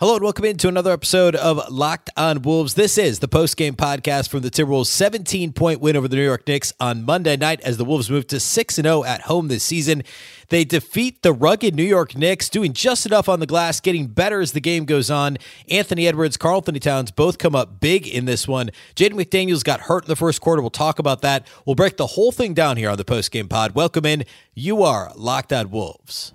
Hello 0.00 0.14
and 0.14 0.22
welcome 0.22 0.44
into 0.44 0.68
another 0.68 0.92
episode 0.92 1.34
of 1.34 1.68
Locked 1.72 2.08
on 2.16 2.42
Wolves. 2.42 2.74
This 2.74 2.98
is 2.98 3.18
the 3.18 3.26
post-game 3.26 3.74
podcast 3.74 4.28
from 4.28 4.42
the 4.42 4.48
Timberwolves 4.48 4.86
17-point 4.86 5.80
win 5.80 5.96
over 5.96 6.06
the 6.06 6.14
New 6.14 6.24
York 6.24 6.46
Knicks 6.46 6.72
on 6.78 7.04
Monday 7.04 7.36
night 7.36 7.60
as 7.62 7.78
the 7.78 7.84
Wolves 7.84 8.08
move 8.08 8.28
to 8.28 8.36
6-0 8.36 9.04
at 9.04 9.22
home 9.22 9.48
this 9.48 9.64
season. 9.64 10.04
They 10.50 10.64
defeat 10.64 11.22
the 11.22 11.32
rugged 11.32 11.74
New 11.74 11.82
York 11.82 12.16
Knicks, 12.16 12.48
doing 12.48 12.74
just 12.74 13.06
enough 13.06 13.28
on 13.28 13.40
the 13.40 13.46
glass, 13.46 13.80
getting 13.80 14.06
better 14.06 14.40
as 14.40 14.52
the 14.52 14.60
game 14.60 14.84
goes 14.84 15.10
on. 15.10 15.36
Anthony 15.68 16.06
Edwards, 16.06 16.36
Karl-Anthony 16.36 16.78
Towns 16.78 17.10
both 17.10 17.38
come 17.38 17.56
up 17.56 17.80
big 17.80 18.06
in 18.06 18.24
this 18.24 18.46
one. 18.46 18.70
Jaden 18.94 19.20
McDaniels 19.20 19.64
got 19.64 19.80
hurt 19.80 20.04
in 20.04 20.08
the 20.08 20.14
first 20.14 20.40
quarter. 20.40 20.62
We'll 20.62 20.70
talk 20.70 21.00
about 21.00 21.22
that. 21.22 21.44
We'll 21.66 21.74
break 21.74 21.96
the 21.96 22.06
whole 22.06 22.30
thing 22.30 22.54
down 22.54 22.76
here 22.76 22.90
on 22.90 22.98
the 22.98 23.04
post-game 23.04 23.48
pod. 23.48 23.74
Welcome 23.74 24.06
in. 24.06 24.24
You 24.54 24.84
are 24.84 25.10
Locked 25.16 25.52
on 25.52 25.72
Wolves. 25.72 26.34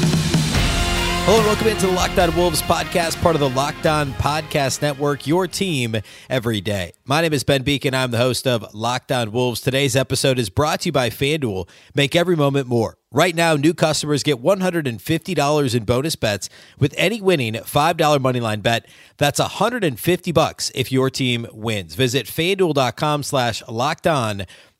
Hello 1.23 1.37
and 1.37 1.45
welcome 1.45 1.67
into 1.67 1.85
the 1.85 1.91
Locked 1.93 2.17
On 2.17 2.35
Wolves 2.35 2.61
podcast, 2.63 3.21
part 3.21 3.35
of 3.35 3.41
the 3.41 3.49
Locked 3.49 3.85
On 3.85 4.11
Podcast 4.13 4.81
Network, 4.81 5.27
your 5.27 5.47
team 5.47 5.97
every 6.29 6.59
day. 6.61 6.93
My 7.05 7.21
name 7.21 7.31
is 7.31 7.43
Ben 7.43 7.63
Beecken. 7.63 7.93
I'm 7.93 8.09
the 8.09 8.17
host 8.17 8.47
of 8.47 8.73
Locked 8.73 9.11
On 9.11 9.31
Wolves. 9.31 9.61
Today's 9.61 9.95
episode 9.95 10.39
is 10.39 10.49
brought 10.49 10.81
to 10.81 10.87
you 10.87 10.91
by 10.91 11.11
FanDuel. 11.11 11.69
Make 11.93 12.15
every 12.15 12.35
moment 12.35 12.67
more. 12.67 12.97
Right 13.11 13.35
now, 13.35 13.55
new 13.55 13.73
customers 13.73 14.23
get 14.23 14.41
$150 14.41 15.75
in 15.75 15.83
bonus 15.83 16.15
bets 16.15 16.49
with 16.79 16.93
any 16.97 17.21
winning 17.21 17.53
$5 17.53 17.95
moneyline 17.97 18.63
bet. 18.63 18.87
That's 19.17 19.39
150 19.39 20.31
bucks 20.31 20.71
if 20.73 20.91
your 20.91 21.09
team 21.11 21.45
wins. 21.51 21.93
Visit 21.93 22.25
fanduel.com 22.25 23.23
slash 23.23 23.61
locked 23.69 24.07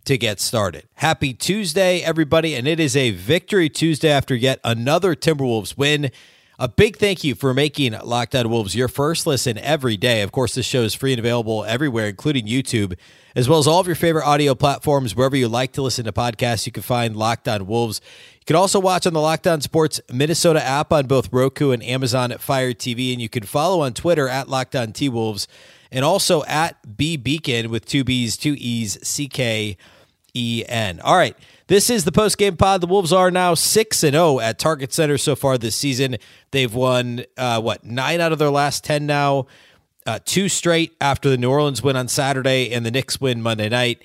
to 0.06 0.18
get 0.18 0.40
started. 0.40 0.88
Happy 0.96 1.34
Tuesday, 1.34 2.00
everybody, 2.02 2.56
and 2.56 2.68
it 2.68 2.80
is 2.80 2.96
a 2.96 3.12
victory 3.12 3.70
Tuesday 3.70 4.10
after 4.10 4.36
yet 4.36 4.60
another 4.64 5.16
Timberwolves 5.16 5.78
win. 5.78 6.12
A 6.60 6.68
big 6.68 6.98
thank 6.98 7.24
you 7.24 7.34
for 7.34 7.56
making 7.56 7.94
Locked 8.04 8.36
On 8.36 8.48
Wolves 8.48 8.76
your 8.76 8.88
first 8.88 9.26
listen 9.26 9.58
every 9.58 9.98
day. 9.98 10.22
Of 10.22 10.32
course, 10.32 10.54
this 10.54 10.66
show 10.66 10.84
is 10.84 10.94
free 10.94 11.12
and 11.12 11.18
available 11.18 11.66
everywhere, 11.66 12.08
including 12.08 12.46
YouTube, 12.46 12.96
as 13.36 13.50
well 13.50 13.58
as 13.58 13.66
all 13.66 13.80
of 13.80 13.88
your 13.88 13.96
favorite 13.96 14.28
audio 14.28 14.54
platforms. 14.54 15.16
Wherever 15.16 15.36
you 15.36 15.48
like 15.48 15.72
to 15.74 15.82
listen 15.82 16.06
to 16.06 16.12
podcasts, 16.12 16.68
you 16.68 16.72
can 16.72 16.84
find 16.84 17.16
Locked 17.16 17.48
On 17.48 17.66
Wolves. 17.66 18.00
You 18.36 18.46
can 18.46 18.56
also 18.56 18.80
watch 18.80 19.08
on 19.08 19.14
the 19.14 19.22
Locked 19.22 19.48
On 19.48 19.60
Sports 19.60 20.02
Minnesota 20.14 20.64
app 20.64 20.94
on 20.94 21.08
both 21.08 21.34
Roku 21.34 21.72
and 21.72 21.82
Amazon 21.82 22.32
Fire 22.38 22.74
TV, 22.74 23.12
and 23.12 23.20
you 23.20 23.30
can 23.30 23.42
follow 23.42 23.82
on 23.82 23.94
Twitter 23.94 24.28
at 24.28 24.48
Locked 24.48 24.76
On 24.76 24.92
T 24.92 25.10
Wolves 25.10 25.48
and 25.92 26.06
also 26.06 26.44
at 26.46 26.96
B 26.96 27.18
Beecken 27.18 27.68
with 27.68 27.86
two 27.86 28.04
B's, 28.04 28.38
two 28.38 28.56
E's, 28.60 29.00
C 29.08 29.28
K 29.28 29.78
E 30.34 30.64
N. 30.68 31.00
All 31.02 31.16
right. 31.16 31.36
This 31.68 31.90
is 31.90 32.04
the 32.04 32.12
post 32.12 32.38
game 32.38 32.58
pod. 32.58 32.82
The 32.82 32.88
Wolves 32.88 33.14
are 33.14 33.32
now 33.32 33.54
6 33.54 34.04
and 34.04 34.14
0 34.14 34.40
at 34.42 34.60
Target 34.60 34.92
Center 34.92 35.18
so 35.18 35.38
far 35.38 35.58
this 35.58 35.76
season. 35.76 36.18
They've 36.52 36.74
won, 36.74 37.24
uh, 37.38 37.62
what, 37.62 37.86
nine 37.86 38.20
out 38.20 38.34
of 38.34 38.40
their 38.40 38.50
last 38.50 38.84
10 38.84 39.06
now, 39.06 39.48
uh, 40.06 40.20
two 40.26 40.50
straight 40.50 40.94
after 41.00 41.30
the 41.30 41.38
New 41.38 41.50
Orleans 41.50 41.82
win 41.82 41.96
on 41.96 42.10
Saturday 42.10 42.74
and 42.74 42.86
the 42.86 42.92
Knicks 42.92 43.22
win 43.22 43.42
Monday 43.42 43.70
night. 43.70 44.04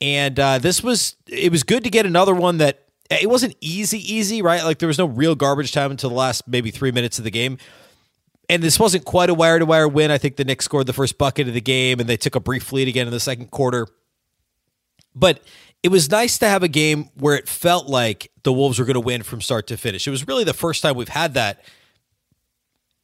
And 0.00 0.40
uh, 0.40 0.58
this 0.58 0.82
was, 0.82 1.14
it 1.28 1.52
was 1.52 1.62
good 1.62 1.84
to 1.84 1.90
get 1.90 2.04
another 2.04 2.34
one 2.34 2.58
that 2.58 2.84
it 3.10 3.30
wasn't 3.30 3.54
easy, 3.60 3.98
easy, 4.12 4.42
right? 4.42 4.64
Like 4.64 4.78
there 4.78 4.88
was 4.88 4.98
no 4.98 5.06
real 5.06 5.36
garbage 5.36 5.70
time 5.70 5.92
until 5.92 6.10
the 6.10 6.16
last 6.16 6.48
maybe 6.48 6.72
three 6.72 6.90
minutes 6.90 7.18
of 7.18 7.24
the 7.24 7.30
game. 7.30 7.58
And 8.48 8.62
this 8.62 8.78
wasn't 8.78 9.04
quite 9.04 9.30
a 9.30 9.34
wire 9.34 9.58
to 9.58 9.66
wire 9.66 9.86
win. 9.86 10.10
I 10.10 10.18
think 10.18 10.36
the 10.36 10.44
Knicks 10.44 10.64
scored 10.64 10.86
the 10.86 10.92
first 10.92 11.16
bucket 11.16 11.46
of 11.46 11.54
the 11.54 11.60
game 11.60 12.00
and 12.00 12.08
they 12.08 12.16
took 12.16 12.34
a 12.34 12.40
brief 12.40 12.72
lead 12.72 12.88
again 12.88 13.06
in 13.06 13.12
the 13.12 13.20
second 13.20 13.50
quarter. 13.52 13.86
But 15.14 15.40
it 15.84 15.90
was 15.90 16.10
nice 16.10 16.38
to 16.38 16.48
have 16.48 16.62
a 16.62 16.68
game 16.68 17.10
where 17.14 17.36
it 17.36 17.46
felt 17.46 17.88
like 17.88 18.32
the 18.42 18.50
Wolves 18.50 18.78
were 18.78 18.86
going 18.86 18.94
to 18.94 19.00
win 19.00 19.22
from 19.22 19.42
start 19.42 19.66
to 19.66 19.76
finish. 19.76 20.06
It 20.06 20.10
was 20.10 20.26
really 20.26 20.42
the 20.42 20.54
first 20.54 20.80
time 20.80 20.96
we've 20.96 21.08
had 21.08 21.34
that. 21.34 21.62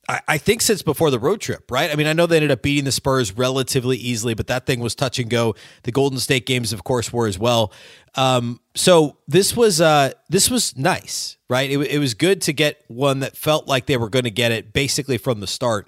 I, 0.08 0.20
I 0.26 0.38
think 0.38 0.62
since 0.62 0.80
before 0.80 1.10
the 1.10 1.18
road 1.18 1.42
trip, 1.42 1.70
right? 1.70 1.90
I 1.90 1.94
mean, 1.94 2.06
I 2.06 2.14
know 2.14 2.24
they 2.24 2.36
ended 2.36 2.50
up 2.50 2.62
beating 2.62 2.86
the 2.86 2.92
Spurs 2.92 3.36
relatively 3.36 3.98
easily, 3.98 4.32
but 4.32 4.46
that 4.46 4.64
thing 4.64 4.80
was 4.80 4.94
touch 4.94 5.18
and 5.18 5.28
go. 5.28 5.56
The 5.82 5.92
Golden 5.92 6.18
State 6.18 6.46
games, 6.46 6.72
of 6.72 6.82
course, 6.82 7.12
were 7.12 7.26
as 7.26 7.38
well. 7.38 7.70
Um, 8.14 8.60
so 8.74 9.18
this 9.28 9.54
was 9.54 9.82
uh, 9.82 10.12
this 10.30 10.48
was 10.50 10.74
nice, 10.74 11.36
right? 11.50 11.70
It, 11.70 11.78
it 11.80 11.98
was 11.98 12.14
good 12.14 12.40
to 12.42 12.54
get 12.54 12.82
one 12.88 13.20
that 13.20 13.36
felt 13.36 13.68
like 13.68 13.84
they 13.84 13.98
were 13.98 14.08
going 14.08 14.24
to 14.24 14.30
get 14.30 14.52
it 14.52 14.72
basically 14.72 15.18
from 15.18 15.40
the 15.40 15.46
start. 15.46 15.86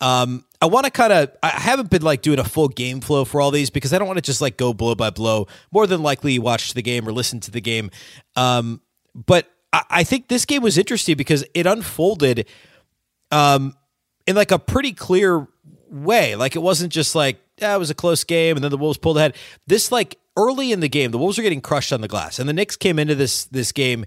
Um, 0.00 0.46
I 0.62 0.66
want 0.66 0.84
to 0.84 0.90
kind 0.90 1.12
of, 1.12 1.30
I 1.42 1.48
haven't 1.48 1.88
been 1.88 2.02
like 2.02 2.20
doing 2.20 2.38
a 2.38 2.44
full 2.44 2.68
game 2.68 3.00
flow 3.00 3.24
for 3.24 3.40
all 3.40 3.50
these 3.50 3.70
because 3.70 3.94
I 3.94 3.98
don't 3.98 4.06
want 4.06 4.18
to 4.18 4.22
just 4.22 4.40
like 4.40 4.56
go 4.56 4.74
blow 4.74 4.94
by 4.94 5.10
blow. 5.10 5.46
More 5.72 5.86
than 5.86 6.02
likely, 6.02 6.34
you 6.34 6.42
watched 6.42 6.74
the 6.74 6.82
game 6.82 7.08
or 7.08 7.12
listened 7.12 7.42
to 7.44 7.50
the 7.50 7.62
game. 7.62 7.90
Um, 8.36 8.82
but 9.14 9.50
I, 9.72 9.84
I 9.90 10.04
think 10.04 10.28
this 10.28 10.44
game 10.44 10.62
was 10.62 10.76
interesting 10.76 11.16
because 11.16 11.44
it 11.54 11.66
unfolded 11.66 12.46
um, 13.30 13.74
in 14.26 14.36
like 14.36 14.50
a 14.50 14.58
pretty 14.58 14.92
clear 14.92 15.48
way. 15.90 16.36
Like 16.36 16.56
it 16.56 16.60
wasn't 16.60 16.92
just 16.92 17.14
like, 17.14 17.40
yeah, 17.58 17.74
it 17.74 17.78
was 17.78 17.90
a 17.90 17.94
close 17.94 18.24
game 18.24 18.56
and 18.56 18.64
then 18.64 18.70
the 18.70 18.78
Wolves 18.78 18.98
pulled 18.98 19.16
ahead. 19.16 19.36
This, 19.66 19.90
like 19.90 20.18
early 20.36 20.72
in 20.72 20.80
the 20.80 20.88
game, 20.88 21.10
the 21.10 21.18
Wolves 21.18 21.38
were 21.38 21.42
getting 21.42 21.60
crushed 21.60 21.92
on 21.92 22.02
the 22.02 22.08
glass. 22.08 22.38
And 22.38 22.48
the 22.48 22.52
Knicks 22.52 22.76
came 22.76 22.98
into 22.98 23.14
this 23.14 23.44
this 23.46 23.72
game 23.72 24.04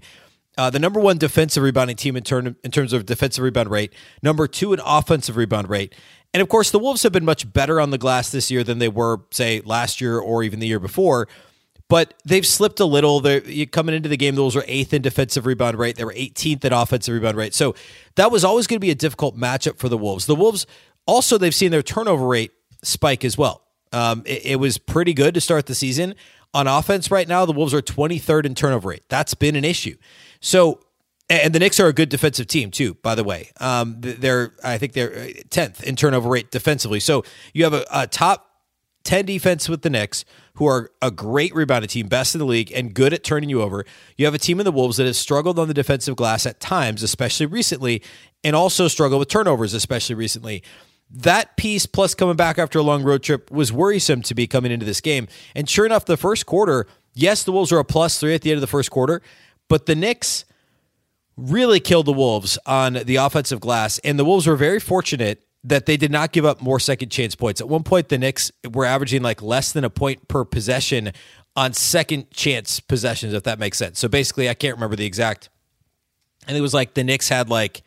uh, 0.56 0.70
the 0.70 0.78
number 0.78 1.00
one 1.00 1.18
defensive 1.18 1.62
rebounding 1.62 1.96
team 1.96 2.16
in, 2.16 2.22
turn, 2.22 2.56
in 2.62 2.70
terms 2.70 2.92
of 2.92 3.06
defensive 3.06 3.42
rebound 3.42 3.70
rate, 3.70 3.92
number 4.22 4.46
two 4.46 4.72
in 4.72 4.80
offensive 4.84 5.36
rebound 5.36 5.68
rate. 5.68 5.94
And 6.32 6.40
of 6.40 6.48
course, 6.48 6.70
the 6.70 6.78
Wolves 6.78 7.02
have 7.04 7.12
been 7.12 7.24
much 7.24 7.52
better 7.52 7.80
on 7.80 7.90
the 7.90 7.98
glass 7.98 8.30
this 8.30 8.50
year 8.50 8.64
than 8.64 8.78
they 8.78 8.88
were, 8.88 9.20
say, 9.30 9.60
last 9.64 10.00
year 10.00 10.18
or 10.18 10.42
even 10.42 10.58
the 10.58 10.66
year 10.66 10.80
before. 10.80 11.28
But 11.88 12.14
they've 12.24 12.46
slipped 12.46 12.80
a 12.80 12.84
little. 12.84 13.20
They're 13.20 13.66
coming 13.66 13.94
into 13.94 14.08
the 14.08 14.16
game. 14.16 14.34
The 14.34 14.40
Wolves 14.40 14.56
were 14.56 14.64
eighth 14.66 14.92
in 14.92 15.02
defensive 15.02 15.46
rebound 15.46 15.78
rate. 15.78 15.96
They 15.96 16.04
were 16.04 16.14
18th 16.14 16.64
in 16.64 16.72
offensive 16.72 17.14
rebound 17.14 17.36
rate. 17.36 17.54
So 17.54 17.74
that 18.16 18.32
was 18.32 18.42
always 18.42 18.66
going 18.66 18.78
to 18.78 18.84
be 18.84 18.90
a 18.90 18.96
difficult 18.96 19.36
matchup 19.36 19.78
for 19.78 19.88
the 19.88 19.98
Wolves. 19.98 20.26
The 20.26 20.34
Wolves 20.34 20.66
also 21.06 21.38
they've 21.38 21.54
seen 21.54 21.70
their 21.70 21.82
turnover 21.82 22.26
rate 22.26 22.52
spike 22.82 23.24
as 23.24 23.36
well. 23.36 23.62
Um, 23.92 24.22
it, 24.26 24.46
it 24.46 24.56
was 24.56 24.78
pretty 24.78 25.14
good 25.14 25.34
to 25.34 25.40
start 25.40 25.66
the 25.66 25.74
season 25.74 26.14
on 26.52 26.66
offense. 26.66 27.10
Right 27.10 27.28
now, 27.28 27.44
the 27.44 27.52
Wolves 27.52 27.74
are 27.74 27.82
23rd 27.82 28.46
in 28.46 28.54
turnover 28.54 28.88
rate. 28.88 29.04
That's 29.08 29.34
been 29.34 29.54
an 29.54 29.64
issue. 29.64 29.96
So, 30.44 30.80
and 31.30 31.54
the 31.54 31.58
Knicks 31.58 31.80
are 31.80 31.86
a 31.86 31.92
good 31.94 32.10
defensive 32.10 32.46
team 32.46 32.70
too, 32.70 32.94
by 33.02 33.14
the 33.14 33.24
way. 33.24 33.50
Um, 33.60 33.96
they're, 34.00 34.52
I 34.62 34.76
think 34.76 34.92
they're 34.92 35.10
10th 35.48 35.82
uh, 35.82 35.88
in 35.88 35.96
turnover 35.96 36.28
rate 36.28 36.50
defensively. 36.50 37.00
So 37.00 37.24
you 37.54 37.64
have 37.64 37.72
a, 37.72 37.86
a 37.90 38.06
top 38.06 38.50
10 39.04 39.24
defense 39.24 39.70
with 39.70 39.80
the 39.80 39.88
Knicks, 39.88 40.26
who 40.56 40.66
are 40.66 40.90
a 41.00 41.10
great 41.10 41.54
rebounding 41.54 41.88
team, 41.88 42.08
best 42.08 42.34
in 42.34 42.40
the 42.40 42.44
league, 42.44 42.70
and 42.72 42.92
good 42.92 43.14
at 43.14 43.24
turning 43.24 43.48
you 43.48 43.62
over. 43.62 43.86
You 44.18 44.26
have 44.26 44.34
a 44.34 44.38
team 44.38 44.60
in 44.60 44.64
the 44.64 44.70
Wolves 44.70 44.98
that 44.98 45.06
has 45.06 45.16
struggled 45.16 45.58
on 45.58 45.66
the 45.66 45.74
defensive 45.74 46.14
glass 46.14 46.44
at 46.44 46.60
times, 46.60 47.02
especially 47.02 47.46
recently, 47.46 48.02
and 48.44 48.54
also 48.54 48.86
struggled 48.86 49.20
with 49.20 49.28
turnovers, 49.28 49.72
especially 49.72 50.14
recently. 50.14 50.62
That 51.10 51.56
piece, 51.56 51.86
plus 51.86 52.14
coming 52.14 52.36
back 52.36 52.58
after 52.58 52.78
a 52.78 52.82
long 52.82 53.02
road 53.02 53.22
trip, 53.22 53.50
was 53.50 53.72
worrisome 53.72 54.20
to 54.22 54.34
be 54.34 54.46
coming 54.46 54.72
into 54.72 54.84
this 54.84 55.00
game. 55.00 55.26
And 55.54 55.68
sure 55.68 55.86
enough, 55.86 56.04
the 56.04 56.18
first 56.18 56.44
quarter, 56.44 56.86
yes, 57.14 57.44
the 57.44 57.52
Wolves 57.52 57.72
are 57.72 57.78
a 57.78 57.84
plus 57.84 58.20
three 58.20 58.34
at 58.34 58.42
the 58.42 58.50
end 58.50 58.58
of 58.58 58.62
the 58.62 58.66
first 58.66 58.90
quarter, 58.90 59.22
but 59.68 59.86
the 59.86 59.94
Knicks 59.94 60.44
really 61.36 61.80
killed 61.80 62.06
the 62.06 62.12
Wolves 62.12 62.58
on 62.66 62.94
the 62.94 63.16
offensive 63.16 63.60
glass. 63.60 63.98
And 64.00 64.18
the 64.18 64.24
Wolves 64.24 64.46
were 64.46 64.56
very 64.56 64.80
fortunate 64.80 65.44
that 65.64 65.86
they 65.86 65.96
did 65.96 66.10
not 66.10 66.32
give 66.32 66.44
up 66.44 66.60
more 66.60 66.78
second 66.78 67.08
chance 67.08 67.34
points. 67.34 67.60
At 67.60 67.68
one 67.68 67.82
point, 67.82 68.08
the 68.08 68.18
Knicks 68.18 68.52
were 68.70 68.84
averaging 68.84 69.22
like 69.22 69.42
less 69.42 69.72
than 69.72 69.84
a 69.84 69.90
point 69.90 70.28
per 70.28 70.44
possession 70.44 71.12
on 71.56 71.72
second 71.72 72.30
chance 72.30 72.80
possessions, 72.80 73.32
if 73.32 73.44
that 73.44 73.58
makes 73.58 73.78
sense. 73.78 73.98
So 73.98 74.08
basically, 74.08 74.48
I 74.48 74.54
can't 74.54 74.76
remember 74.76 74.96
the 74.96 75.06
exact. 75.06 75.48
And 76.46 76.56
it 76.56 76.60
was 76.60 76.74
like 76.74 76.94
the 76.94 77.04
Knicks 77.04 77.28
had 77.28 77.48
like 77.48 77.82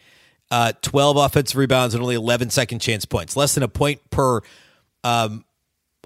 uh, 0.49 0.73
12 0.81 1.17
offensive 1.17 1.57
rebounds 1.57 1.93
and 1.93 2.01
only 2.01 2.15
11 2.15 2.49
second 2.49 2.79
chance 2.79 3.05
points, 3.05 3.35
less 3.35 3.53
than 3.53 3.63
a 3.63 3.67
point 3.67 4.09
per 4.09 4.41
um, 5.03 5.45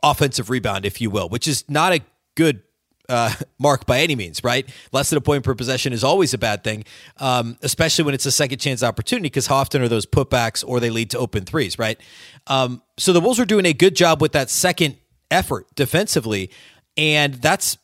offensive 0.03 0.49
rebound, 0.49 0.85
if 0.85 0.99
you 0.99 1.09
will, 1.09 1.29
which 1.29 1.47
is 1.47 1.63
not 1.69 1.93
a 1.93 2.01
good 2.35 2.63
uh, 3.11 3.31
mark 3.59 3.85
by 3.85 3.99
any 3.99 4.15
means, 4.15 4.43
right? 4.43 4.67
Less 4.91 5.09
than 5.09 5.17
a 5.17 5.21
point 5.21 5.43
per 5.43 5.53
possession 5.53 5.93
is 5.93 6.03
always 6.03 6.33
a 6.33 6.37
bad 6.37 6.63
thing, 6.63 6.85
um, 7.17 7.57
especially 7.61 8.05
when 8.05 8.13
it's 8.13 8.25
a 8.25 8.31
second 8.31 8.59
chance 8.59 8.81
opportunity, 8.81 9.25
because 9.25 9.47
how 9.47 9.57
often 9.57 9.81
are 9.81 9.87
those 9.87 10.05
putbacks 10.05 10.63
or 10.65 10.79
they 10.79 10.89
lead 10.89 11.11
to 11.11 11.19
open 11.19 11.45
threes, 11.45 11.77
right? 11.77 11.99
Um, 12.47 12.81
so 12.97 13.13
the 13.13 13.21
Wolves 13.21 13.39
are 13.39 13.45
doing 13.45 13.65
a 13.65 13.73
good 13.73 13.95
job 13.95 14.21
with 14.21 14.31
that 14.31 14.49
second 14.49 14.97
effort 15.29 15.67
defensively, 15.75 16.49
and 16.97 17.35
that's 17.35 17.77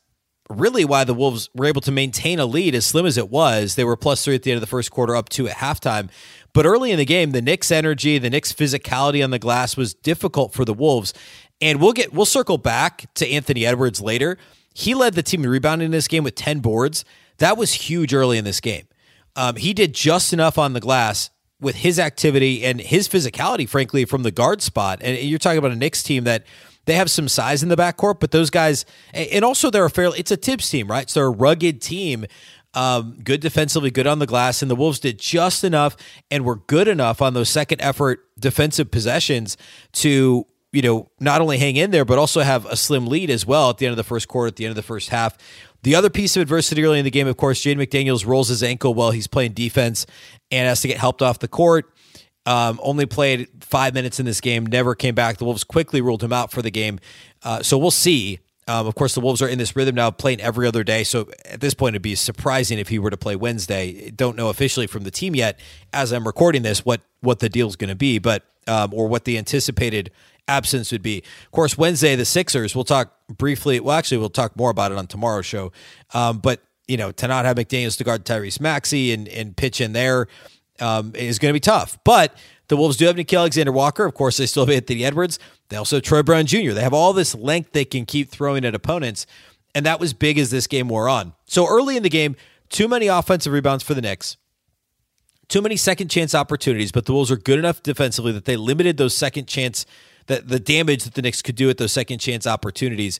really 0.49 0.85
why 0.85 1.03
the 1.03 1.13
Wolves 1.13 1.49
were 1.53 1.65
able 1.65 1.81
to 1.81 1.91
maintain 1.91 2.39
a 2.39 2.45
lead 2.45 2.73
as 2.73 2.85
slim 2.85 3.05
as 3.05 3.17
it 3.17 3.29
was. 3.29 3.75
They 3.75 3.83
were 3.83 3.97
plus 3.97 4.23
three 4.23 4.35
at 4.35 4.43
the 4.43 4.51
end 4.51 4.57
of 4.57 4.61
the 4.61 4.67
first 4.67 4.91
quarter, 4.91 5.15
up 5.15 5.29
two 5.29 5.47
at 5.47 5.57
halftime. 5.57 6.09
But 6.53 6.65
early 6.65 6.91
in 6.91 6.97
the 6.97 7.05
game, 7.05 7.31
the 7.31 7.41
Knicks' 7.41 7.71
energy, 7.71 8.17
the 8.17 8.29
Knicks' 8.29 8.53
physicality 8.53 9.23
on 9.23 9.31
the 9.31 9.39
glass 9.39 9.77
was 9.77 9.93
difficult 9.93 10.53
for 10.53 10.65
the 10.65 10.73
Wolves. 10.73 11.13
And 11.59 11.81
we'll 11.81 11.93
get 11.93 12.13
we'll 12.13 12.25
circle 12.25 12.57
back 12.57 13.13
to 13.15 13.27
Anthony 13.27 13.65
Edwards 13.65 13.99
later 13.99 14.37
he 14.77 14.93
led 14.93 15.15
the 15.15 15.23
team 15.23 15.43
in 15.43 15.49
rebounding 15.49 15.87
in 15.87 15.91
this 15.91 16.07
game 16.07 16.23
with 16.23 16.35
10 16.35 16.59
boards. 16.59 17.03
That 17.39 17.57
was 17.57 17.73
huge 17.73 18.13
early 18.13 18.37
in 18.37 18.45
this 18.45 18.59
game. 18.59 18.87
Um, 19.35 19.55
he 19.55 19.73
did 19.73 19.91
just 19.91 20.33
enough 20.33 20.59
on 20.59 20.73
the 20.73 20.79
glass 20.79 21.31
with 21.59 21.77
his 21.77 21.97
activity 21.97 22.63
and 22.63 22.79
his 22.79 23.07
physicality, 23.07 23.67
frankly, 23.67 24.05
from 24.05 24.21
the 24.21 24.29
guard 24.29 24.61
spot. 24.61 24.99
And 25.01 25.17
you're 25.17 25.39
talking 25.39 25.57
about 25.57 25.71
a 25.71 25.75
Knicks 25.75 26.03
team 26.03 26.25
that 26.25 26.45
they 26.85 26.93
have 26.93 27.09
some 27.09 27.27
size 27.27 27.63
in 27.63 27.69
the 27.69 27.75
backcourt, 27.75 28.19
but 28.19 28.29
those 28.29 28.51
guys, 28.51 28.85
and 29.15 29.43
also 29.43 29.71
they're 29.71 29.85
a 29.85 29.89
fairly, 29.89 30.19
it's 30.19 30.29
a 30.29 30.37
Thibs 30.37 30.69
team, 30.69 30.87
right? 30.87 31.09
So 31.09 31.21
they're 31.21 31.27
a 31.27 31.31
rugged 31.31 31.81
team. 31.81 32.27
Um, 32.75 33.17
good 33.23 33.41
defensively, 33.41 33.89
good 33.89 34.05
on 34.05 34.19
the 34.19 34.27
glass, 34.27 34.61
and 34.61 34.69
the 34.69 34.75
Wolves 34.75 34.99
did 34.99 35.17
just 35.17 35.63
enough 35.63 35.97
and 36.29 36.45
were 36.45 36.57
good 36.57 36.87
enough 36.87 37.19
on 37.19 37.33
those 37.33 37.49
second 37.49 37.81
effort 37.81 38.19
defensive 38.39 38.91
possessions 38.91 39.57
to 39.93 40.45
you 40.77 40.83
know 40.83 41.09
not 41.19 41.41
only 41.41 41.57
hang 41.57 41.75
in 41.75 41.89
there 41.89 42.05
but 42.05 42.19
also 42.19 42.41
have 42.41 42.67
a 42.67 42.75
slim 42.75 43.07
lead 43.07 43.31
as 43.31 43.47
well 43.47 43.71
at 43.71 43.79
the 43.79 43.87
end 43.87 43.91
of 43.91 43.97
the 43.97 44.03
first 44.03 44.27
quarter, 44.27 44.47
at 44.47 44.57
the 44.57 44.65
end 44.65 44.69
of 44.69 44.75
the 44.75 44.83
first 44.83 45.09
half. 45.09 45.35
The 45.81 45.95
other 45.95 46.11
piece 46.11 46.35
of 46.35 46.41
adversity 46.43 46.83
early 46.83 46.99
in 46.99 47.05
the 47.05 47.09
game, 47.09 47.27
of 47.27 47.35
course, 47.35 47.63
Jaden 47.63 47.77
McDaniels 47.77 48.27
rolls 48.27 48.49
his 48.49 48.61
ankle 48.61 48.93
while 48.93 49.09
he's 49.09 49.25
playing 49.25 49.53
defense 49.53 50.05
and 50.51 50.67
has 50.67 50.81
to 50.81 50.87
get 50.87 50.97
helped 50.97 51.23
off 51.23 51.39
the 51.39 51.47
court. 51.47 51.91
Um, 52.45 52.79
only 52.83 53.07
played 53.07 53.47
five 53.61 53.95
minutes 53.95 54.19
in 54.19 54.25
this 54.27 54.39
game, 54.39 54.67
never 54.67 54.93
came 54.93 55.15
back. 55.15 55.37
The 55.37 55.45
Wolves 55.45 55.63
quickly 55.63 55.99
ruled 55.99 56.23
him 56.23 56.31
out 56.31 56.51
for 56.51 56.61
the 56.61 56.69
game. 56.69 56.99
Uh, 57.41 57.63
so 57.63 57.75
we'll 57.77 57.89
see. 57.89 58.39
Um, 58.67 58.85
of 58.85 58.93
course, 58.93 59.15
the 59.15 59.21
Wolves 59.21 59.41
are 59.41 59.47
in 59.47 59.57
this 59.57 59.75
rhythm 59.75 59.95
now, 59.95 60.11
playing 60.11 60.41
every 60.41 60.67
other 60.67 60.83
day. 60.83 61.03
So 61.03 61.29
at 61.45 61.59
this 61.59 61.73
point, 61.73 61.95
it'd 61.95 62.03
be 62.03 62.15
surprising 62.15 62.77
if 62.77 62.89
he 62.89 62.99
were 62.99 63.09
to 63.09 63.17
play 63.17 63.35
Wednesday. 63.35 64.11
Don't 64.11 64.37
know 64.37 64.49
officially 64.49 64.85
from 64.85 65.03
the 65.03 65.11
team 65.11 65.33
yet, 65.33 65.59
as 65.91 66.11
I'm 66.11 66.27
recording 66.27 66.61
this, 66.61 66.85
what 66.85 67.01
what 67.21 67.39
the 67.39 67.49
deal's 67.49 67.75
going 67.75 67.89
to 67.89 67.95
be, 67.95 68.19
but 68.19 68.43
um, 68.67 68.93
or 68.93 69.07
what 69.07 69.23
the 69.23 69.37
anticipated 69.37 70.11
absence 70.47 70.91
would 70.91 71.01
be. 71.01 71.23
Of 71.45 71.51
course, 71.51 71.77
Wednesday 71.77 72.15
the 72.15 72.25
Sixers. 72.25 72.75
We'll 72.75 72.83
talk 72.83 73.13
briefly. 73.27 73.79
Well, 73.79 73.97
actually, 73.97 74.17
we'll 74.17 74.29
talk 74.29 74.55
more 74.55 74.69
about 74.69 74.91
it 74.91 74.97
on 74.97 75.07
tomorrow's 75.07 75.45
show. 75.45 75.71
Um, 76.13 76.39
but 76.39 76.61
you 76.87 76.97
know, 76.97 77.11
to 77.11 77.27
not 77.27 77.45
have 77.45 77.57
McDaniel's 77.57 77.97
to 77.97 78.03
guard 78.03 78.25
Tyrese 78.25 78.59
Maxey 78.59 79.11
and 79.11 79.27
and 79.27 79.55
pitch 79.55 79.81
in 79.81 79.93
there 79.93 80.27
um, 80.79 81.13
is 81.15 81.39
going 81.39 81.49
to 81.49 81.53
be 81.53 81.59
tough. 81.59 81.97
But 82.03 82.35
the 82.67 82.77
Wolves 82.77 82.97
do 82.97 83.05
have 83.05 83.15
Nickeil 83.15 83.39
Alexander 83.39 83.71
Walker. 83.71 84.05
Of 84.05 84.13
course, 84.13 84.37
they 84.37 84.45
still 84.45 84.65
have 84.65 84.73
Anthony 84.73 85.03
Edwards. 85.05 85.39
They 85.69 85.77
also 85.77 85.97
have 85.97 86.03
Troy 86.03 86.23
Brown 86.23 86.45
Jr. 86.45 86.71
They 86.71 86.81
have 86.81 86.93
all 86.93 87.13
this 87.13 87.35
length 87.35 87.71
they 87.71 87.85
can 87.85 88.05
keep 88.05 88.29
throwing 88.29 88.65
at 88.65 88.75
opponents. 88.75 89.25
And 89.75 89.85
that 89.85 89.99
was 89.99 90.13
big 90.13 90.39
as 90.39 90.49
this 90.49 90.67
game 90.67 90.87
wore 90.87 91.07
on. 91.07 91.33
So 91.45 91.67
early 91.67 91.97
in 91.97 92.03
the 92.03 92.09
game, 92.09 92.35
too 92.69 92.87
many 92.87 93.07
offensive 93.07 93.53
rebounds 93.53 93.83
for 93.83 93.93
the 93.93 94.01
Knicks. 94.01 94.37
Too 95.47 95.61
many 95.61 95.77
second 95.77 96.09
chance 96.09 96.35
opportunities, 96.35 96.91
but 96.91 97.05
the 97.05 97.13
Wolves 97.13 97.31
are 97.31 97.37
good 97.37 97.59
enough 97.59 97.81
defensively 97.81 98.33
that 98.33 98.45
they 98.45 98.57
limited 98.57 98.97
those 98.97 99.15
second 99.15 99.47
chance 99.47 99.85
that 100.27 100.47
the 100.47 100.59
damage 100.59 101.03
that 101.03 101.15
the 101.15 101.21
Knicks 101.21 101.41
could 101.41 101.55
do 101.55 101.69
at 101.69 101.77
those 101.77 101.91
second 101.91 102.19
chance 102.19 102.45
opportunities. 102.45 103.19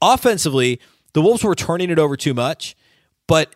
Offensively, 0.00 0.80
the 1.12 1.22
Wolves 1.22 1.44
were 1.44 1.54
turning 1.54 1.90
it 1.90 1.98
over 1.98 2.16
too 2.16 2.34
much, 2.34 2.76
but 3.28 3.54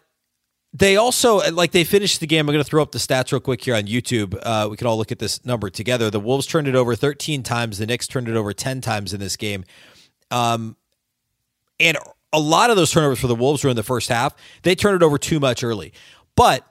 they 0.73 0.97
also 0.97 1.39
like 1.51 1.73
they 1.73 1.85
finished 1.85 2.21
the 2.21 2.27
game. 2.27 2.49
I'm 2.49 2.53
going 2.53 2.65
to 2.65 2.69
throw 2.69 2.83
up 2.83 2.93
the 2.93 2.99
stats 2.99 3.33
real 3.33 3.41
quick 3.41 3.65
here 3.65 3.75
on 3.75 3.85
YouTube. 3.85 4.39
Uh, 4.43 4.69
we 4.71 4.77
can 4.77 4.87
all 4.87 4.99
look 4.99 5.11
at 5.11 5.19
this 5.19 5.45
number 5.45 5.71
together. 5.71 6.11
The 6.11 6.21
Wolves 6.21 6.47
turned 6.47 6.69
it 6.69 6.75
over 6.75 6.95
13 6.95 7.43
times. 7.43 7.79
The 7.79 7.87
Knicks 7.87 8.07
turned 8.07 8.29
it 8.29 8.37
over 8.37 8.53
10 8.53 8.81
times 8.81 9.15
in 9.15 9.21
this 9.21 9.37
game, 9.37 9.65
um, 10.31 10.77
and 11.81 11.97
a 12.33 12.41
lot 12.41 12.71
of 12.71 12.77
those 12.77 12.91
turnovers 12.91 13.19
for 13.19 13.27
the 13.27 13.35
Wolves 13.35 13.65
were 13.65 13.71
in 13.71 13.77
the 13.77 13.83
first 13.83 14.09
half. 14.11 14.35
They 14.63 14.75
turned 14.75 14.97
it 14.97 15.05
over 15.05 15.17
too 15.17 15.41
much 15.41 15.65
early, 15.65 15.93
but 16.37 16.68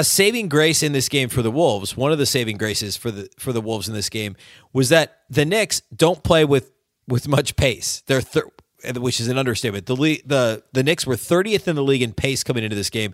a 0.00 0.04
saving 0.04 0.48
grace 0.48 0.82
in 0.82 0.92
this 0.92 1.10
game 1.10 1.28
for 1.28 1.42
the 1.42 1.50
Wolves. 1.50 1.94
One 1.94 2.10
of 2.10 2.16
the 2.16 2.24
saving 2.24 2.56
graces 2.56 2.96
for 2.96 3.10
the 3.10 3.28
for 3.38 3.52
the 3.52 3.60
Wolves 3.60 3.86
in 3.86 3.92
this 3.92 4.08
game 4.08 4.34
was 4.72 4.88
that 4.88 5.18
the 5.28 5.44
Knicks 5.44 5.82
don't 5.94 6.22
play 6.22 6.42
with 6.44 6.72
with 7.06 7.28
much 7.28 7.54
pace. 7.54 8.02
They're 8.06 8.22
thir- 8.22 8.50
which 8.96 9.20
is 9.20 9.28
an 9.28 9.36
understatement. 9.36 9.84
The 9.84 9.94
le- 9.94 10.22
the 10.24 10.62
the 10.72 10.82
Knicks 10.82 11.06
were 11.06 11.16
30th 11.16 11.68
in 11.68 11.76
the 11.76 11.82
league 11.82 12.00
in 12.00 12.14
pace 12.14 12.42
coming 12.42 12.64
into 12.64 12.74
this 12.74 12.88
game. 12.88 13.12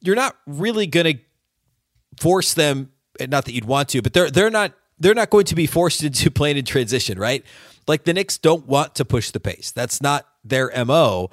You're 0.00 0.16
not 0.16 0.36
really 0.46 0.86
going 0.86 1.18
to 1.18 1.22
force 2.18 2.54
them. 2.54 2.92
Not 3.20 3.44
that 3.44 3.52
you'd 3.52 3.66
want 3.66 3.90
to, 3.90 4.00
but 4.00 4.14
they're 4.14 4.30
they're 4.30 4.50
not 4.50 4.72
they're 4.98 5.14
not 5.14 5.28
going 5.28 5.44
to 5.44 5.54
be 5.54 5.66
forced 5.66 6.02
into 6.08 6.30
playing 6.30 6.56
in 6.56 6.64
transition, 6.64 7.18
right? 7.18 7.44
Like 7.86 8.04
the 8.04 8.14
Knicks 8.14 8.38
don't 8.38 8.66
want 8.66 8.94
to 8.94 9.04
push 9.04 9.32
the 9.32 9.40
pace. 9.40 9.70
That's 9.70 10.00
not 10.00 10.26
their 10.42 10.72
mo. 10.86 11.28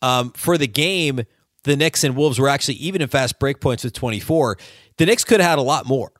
Um, 0.00 0.30
for 0.30 0.56
the 0.56 0.68
game, 0.68 1.22
the 1.68 1.76
Knicks 1.76 2.02
and 2.02 2.16
Wolves 2.16 2.38
were 2.38 2.48
actually 2.48 2.74
even 2.76 3.02
in 3.02 3.08
fast 3.08 3.38
break 3.38 3.60
points 3.60 3.84
with 3.84 3.92
24. 3.92 4.56
The 4.96 5.04
Knicks 5.04 5.22
could 5.22 5.40
have 5.40 5.50
had 5.50 5.58
a 5.58 5.62
lot 5.62 5.84
more 5.84 6.12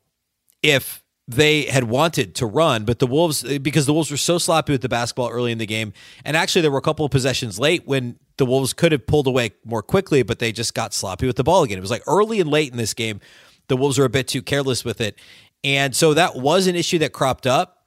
if 0.63 1.03
they 1.27 1.63
had 1.63 1.85
wanted 1.85 2.35
to 2.37 2.47
run, 2.47 2.85
but 2.85 2.99
the 2.99 3.07
Wolves, 3.07 3.45
eh, 3.45 3.57
because 3.57 3.87
the 3.87 3.95
Wolves 3.95 4.11
were 4.11 4.19
so 4.19 4.37
sloppy 4.37 4.73
with 4.73 4.83
the 4.83 4.89
basketball 4.91 5.31
early 5.31 5.51
in 5.51 5.59
the 5.59 5.67
game, 5.67 5.95
and 6.25 6.37
actually 6.37 6.63
there 6.63 6.71
were 6.71 6.79
a 6.79 6.83
couple 6.83 7.05
of 7.05 7.11
possessions 7.11 7.59
late 7.59 7.87
when 7.87 8.19
the 8.37 8.45
Wolves 8.45 8.75
could 8.75 8.93
have 8.93 9.07
pulled 9.07 9.27
away 9.27 9.53
more 9.65 9.83
quickly, 9.83 10.23
but 10.23 10.39
they 10.39 10.53
just 10.53 10.75
got 10.75 10.93
sloppy 10.93 11.27
with 11.27 11.37
the 11.37 11.45
ball 11.45 11.63
again. 11.63 11.79
It 11.79 11.81
was 11.81 11.91
like 11.91 12.05
early 12.07 12.41
and 12.41 12.51
late 12.51 12.71
in 12.71 12.77
this 12.77 12.93
game, 12.93 13.21
the 13.69 13.77
Wolves 13.77 13.99
were 13.99 14.05
a 14.05 14.11
bit 14.11 14.29
too 14.29 14.43
careless 14.43 14.85
with 14.85 15.01
it. 15.01 15.19
And 15.65 15.97
so 15.97 16.15
that 16.15 16.37
was 16.37 16.67
an 16.67 16.77
issue 16.77 16.99
that 16.99 17.13
cropped 17.13 17.47
up, 17.47 17.85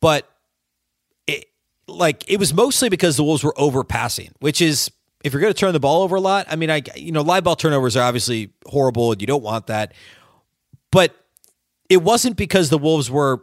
but 0.00 0.28
it, 1.26 1.46
like 1.86 2.28
it 2.28 2.38
was 2.38 2.52
mostly 2.52 2.88
because 2.88 3.16
the 3.16 3.24
Wolves 3.24 3.44
were 3.44 3.54
overpassing, 3.56 4.30
which 4.40 4.60
is 4.60 4.90
if 5.24 5.32
you're 5.32 5.40
going 5.40 5.52
to 5.52 5.58
turn 5.58 5.72
the 5.72 5.80
ball 5.80 6.02
over 6.02 6.16
a 6.16 6.20
lot, 6.20 6.46
I 6.48 6.56
mean, 6.56 6.70
I 6.70 6.82
you 6.94 7.12
know, 7.12 7.22
live 7.22 7.44
ball 7.44 7.56
turnovers 7.56 7.96
are 7.96 8.02
obviously 8.02 8.50
horrible 8.66 9.12
and 9.12 9.20
you 9.20 9.26
don't 9.26 9.42
want 9.42 9.66
that. 9.68 9.92
But 10.90 11.14
it 11.88 12.02
wasn't 12.02 12.36
because 12.36 12.70
the 12.70 12.78
Wolves 12.78 13.10
were 13.10 13.42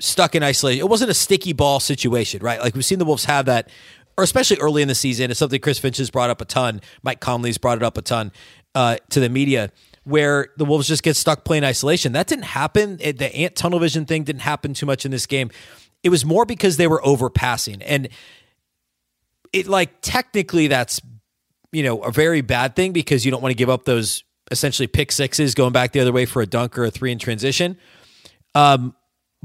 stuck 0.00 0.34
in 0.34 0.42
isolation. 0.42 0.80
It 0.80 0.88
wasn't 0.88 1.10
a 1.10 1.14
sticky 1.14 1.52
ball 1.52 1.80
situation, 1.80 2.42
right? 2.42 2.60
Like 2.60 2.74
we've 2.74 2.84
seen 2.84 2.98
the 2.98 3.04
Wolves 3.04 3.24
have 3.24 3.46
that, 3.46 3.68
or 4.16 4.24
especially 4.24 4.58
early 4.58 4.82
in 4.82 4.88
the 4.88 4.94
season. 4.94 5.30
It's 5.30 5.38
something 5.38 5.60
Chris 5.60 5.78
Finch 5.78 5.96
has 5.98 6.10
brought 6.10 6.30
up 6.30 6.40
a 6.40 6.44
ton. 6.44 6.80
Mike 7.02 7.20
Conley's 7.20 7.58
brought 7.58 7.78
it 7.78 7.82
up 7.82 7.98
a 7.98 8.02
ton 8.02 8.32
uh, 8.74 8.96
to 9.10 9.20
the 9.20 9.28
media, 9.28 9.70
where 10.04 10.48
the 10.56 10.64
Wolves 10.64 10.86
just 10.88 11.02
get 11.02 11.16
stuck 11.16 11.44
playing 11.44 11.64
isolation. 11.64 12.12
That 12.12 12.26
didn't 12.26 12.44
happen. 12.44 12.98
It, 13.00 13.18
the 13.18 13.34
ant 13.34 13.56
tunnel 13.56 13.78
vision 13.78 14.06
thing 14.06 14.24
didn't 14.24 14.42
happen 14.42 14.74
too 14.74 14.86
much 14.86 15.04
in 15.04 15.10
this 15.10 15.26
game. 15.26 15.50
It 16.02 16.10
was 16.10 16.24
more 16.24 16.46
because 16.46 16.76
they 16.76 16.86
were 16.86 17.02
overpassing, 17.02 17.82
and 17.84 18.08
it 19.56 19.66
like 19.66 20.00
technically 20.02 20.66
that's 20.68 21.00
you 21.72 21.82
know 21.82 22.02
a 22.02 22.12
very 22.12 22.42
bad 22.42 22.76
thing 22.76 22.92
because 22.92 23.24
you 23.24 23.30
don't 23.30 23.42
want 23.42 23.52
to 23.52 23.56
give 23.56 23.70
up 23.70 23.84
those 23.84 24.22
essentially 24.50 24.86
pick 24.86 25.10
sixes 25.10 25.54
going 25.54 25.72
back 25.72 25.92
the 25.92 26.00
other 26.00 26.12
way 26.12 26.26
for 26.26 26.42
a 26.42 26.46
dunk 26.46 26.78
or 26.78 26.84
a 26.84 26.90
three 26.90 27.10
in 27.10 27.18
transition. 27.18 27.76
Um, 28.54 28.94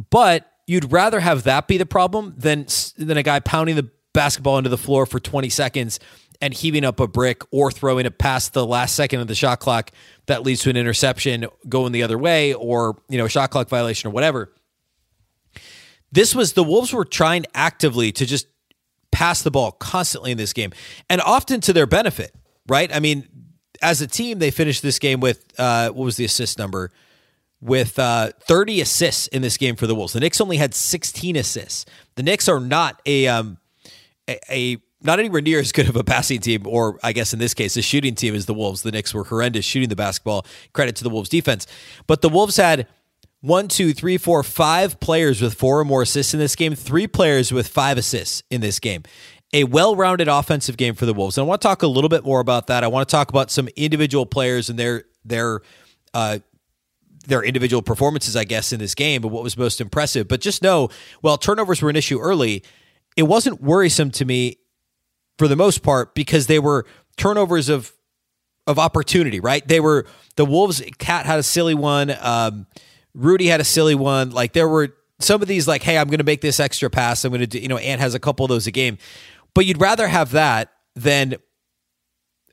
but 0.09 0.51
you'd 0.67 0.91
rather 0.91 1.19
have 1.19 1.43
that 1.43 1.67
be 1.67 1.77
the 1.77 1.85
problem 1.85 2.35
than 2.37 2.67
than 2.97 3.17
a 3.17 3.23
guy 3.23 3.39
pounding 3.39 3.75
the 3.75 3.89
basketball 4.13 4.57
into 4.57 4.69
the 4.69 4.77
floor 4.77 5.05
for 5.05 5.19
20 5.19 5.49
seconds 5.49 5.99
and 6.41 6.53
heaving 6.53 6.83
up 6.83 6.99
a 6.99 7.07
brick 7.07 7.43
or 7.51 7.71
throwing 7.71 8.05
it 8.05 8.17
past 8.17 8.53
the 8.53 8.65
last 8.65 8.95
second 8.95 9.21
of 9.21 9.27
the 9.27 9.35
shot 9.35 9.59
clock 9.59 9.91
that 10.25 10.43
leads 10.43 10.61
to 10.61 10.69
an 10.69 10.75
interception 10.75 11.45
going 11.69 11.91
the 11.91 12.03
other 12.03 12.17
way 12.17 12.53
or 12.53 13.01
you 13.09 13.17
know 13.17 13.25
a 13.25 13.29
shot 13.29 13.51
clock 13.51 13.69
violation 13.69 14.07
or 14.07 14.11
whatever. 14.11 14.51
This 16.11 16.35
was 16.35 16.53
the 16.53 16.63
Wolves 16.63 16.91
were 16.91 17.06
trying 17.06 17.45
actively 17.53 18.11
to 18.13 18.25
just 18.25 18.47
pass 19.11 19.41
the 19.41 19.51
ball 19.51 19.71
constantly 19.73 20.31
in 20.31 20.37
this 20.37 20.53
game 20.53 20.71
and 21.09 21.21
often 21.21 21.61
to 21.61 21.73
their 21.73 21.85
benefit, 21.85 22.33
right? 22.68 22.94
I 22.94 22.99
mean, 22.99 23.27
as 23.81 24.01
a 24.01 24.07
team, 24.07 24.39
they 24.39 24.51
finished 24.51 24.81
this 24.81 24.99
game 24.99 25.19
with 25.19 25.44
uh, 25.59 25.89
what 25.89 26.06
was 26.06 26.18
the 26.18 26.25
assist 26.25 26.57
number? 26.57 26.91
With 27.59 27.99
uh, 27.99 28.31
30 28.41 28.81
assists 28.81 29.27
in 29.27 29.41
this 29.41 29.57
game 29.57 29.75
for 29.75 29.85
the 29.85 29.94
Wolves. 29.94 30.13
The 30.13 30.19
Knicks 30.19 30.41
only 30.41 30.57
had 30.57 30.73
16 30.73 31.35
assists. 31.35 31.85
The 32.15 32.23
Knicks 32.23 32.47
are 32.49 32.59
not 32.59 33.01
a 33.06 33.27
um, 33.27 33.57
a, 34.27 34.39
a 34.49 34.77
not 35.03 35.19
anywhere 35.19 35.41
near 35.41 35.59
as 35.59 35.71
good 35.71 35.89
of 35.89 35.95
a 35.95 36.03
passing 36.03 36.39
team, 36.39 36.65
or 36.65 36.99
I 37.03 37.13
guess 37.13 37.33
in 37.33 37.39
this 37.39 37.53
case, 37.53 37.75
a 37.77 37.81
shooting 37.81 38.15
team 38.15 38.35
as 38.35 38.45
the 38.45 38.53
Wolves. 38.53 38.83
The 38.83 38.91
Knicks 38.91 39.13
were 39.13 39.23
horrendous 39.23 39.65
shooting 39.65 39.89
the 39.89 39.95
basketball. 39.95 40.45
Credit 40.73 40.95
to 40.97 41.03
the 41.03 41.09
Wolves 41.09 41.30
defense. 41.30 41.68
But 42.07 42.21
the 42.21 42.30
Wolves 42.30 42.57
had 42.57 42.87
one, 43.42 43.68
two, 43.68 43.94
three, 43.94 44.18
four, 44.18 44.44
five 44.44 45.00
players 45.00 45.42
with 45.42 45.56
four 45.56 45.80
or 45.80 45.86
more 45.86 46.04
assists 46.04 46.33
in 46.33 46.40
this 46.40 46.56
game, 46.56 46.76
three 46.76 47.07
players 47.07 47.52
with 47.52 47.68
five 47.68 47.98
assists 47.98 48.44
in 48.50 48.62
this 48.62 48.80
game 48.80 49.04
a 49.54 49.64
well-rounded 49.66 50.28
offensive 50.28 50.78
game 50.78 50.95
for 50.95 51.06
the 51.06 51.14
Wolves. 51.14 51.38
And 51.38 51.45
I 51.45 51.48
want 51.48 51.62
to 51.62 51.68
talk 51.68 51.83
a 51.83 51.88
little 51.88 52.10
bit 52.10 52.24
more 52.24 52.40
about 52.40 52.68
that. 52.68 52.83
I 52.83 52.88
want 52.88 53.07
to 53.07 53.12
talk 53.12 53.30
about 53.30 53.52
some 53.52 53.68
individual 53.76 54.26
players 54.26 54.69
and 54.69 54.80
their 54.80 55.04
their 55.26 55.62
uh, 56.14 56.40
their 57.28 57.44
individual 57.44 57.81
performances, 57.81 58.36
I 58.36 58.45
guess, 58.45 58.74
in 58.74 58.80
this 58.80 58.95
game, 58.95 59.21
but 59.21 59.28
what 59.28 59.44
was 59.44 59.57
most 59.57 59.81
impressive. 59.81 60.28
But 60.28 60.42
just 60.42 60.62
know, 60.64 60.90
well, 61.21 61.38
turnovers 61.38 61.81
were 61.81 61.90
an 61.90 61.95
issue 61.95 62.19
early. 62.19 62.64
It 63.16 63.24
wasn't 63.24 63.62
worrisome 63.62 64.12
to 64.12 64.26
me 64.26 64.57
for 65.38 65.48
the 65.48 65.56
most 65.56 65.83
part 65.83 66.16
because 66.16 66.48
they 66.48 66.60
were 66.60 66.86
turnovers 67.18 67.69
of 67.69 67.92
of 68.68 68.80
opportunity. 68.80 69.40
Right? 69.40 69.68
They 69.68 69.80
were 69.80 70.06
the 70.38 70.45
Wolves. 70.45 70.81
Cat 70.98 71.26
had 71.26 71.40
a 71.40 71.44
silly 71.44 71.76
one. 71.76 72.16
Um, 72.21 72.68
Rudy 73.13 73.47
had 73.47 73.59
a 73.59 73.65
silly 73.65 73.95
one. 73.95 74.31
Like 74.31 74.53
there 74.53 74.68
were 74.68 74.95
some 75.19 75.41
of 75.41 75.47
these, 75.47 75.68
like, 75.68 75.83
hey, 75.83 75.97
I'm 75.97 76.07
going 76.07 76.19
to 76.19 76.23
make 76.23 76.41
this 76.41 76.59
extra 76.59 76.89
pass. 76.89 77.23
I'm 77.23 77.31
going 77.31 77.41
to 77.41 77.47
do. 77.47 77.59
You 77.59 77.68
know, 77.68 77.77
Ant 77.77 78.01
has 78.01 78.13
a 78.13 78.19
couple 78.19 78.45
of 78.45 78.49
those 78.49 78.68
a 78.68 78.71
game. 78.71 78.97
But 79.53 79.65
you'd 79.65 79.80
rather 79.80 80.07
have 80.07 80.31
that 80.31 80.71
than 80.95 81.35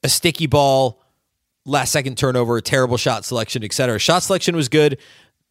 a 0.02 0.08
sticky 0.08 0.46
ball, 0.46 1.02
last 1.64 1.92
second 1.92 2.18
turnover, 2.18 2.56
a 2.56 2.62
terrible 2.62 2.96
shot 2.96 3.24
selection, 3.24 3.64
etc. 3.64 3.98
Shot 3.98 4.22
selection 4.22 4.56
was 4.56 4.68
good. 4.68 4.98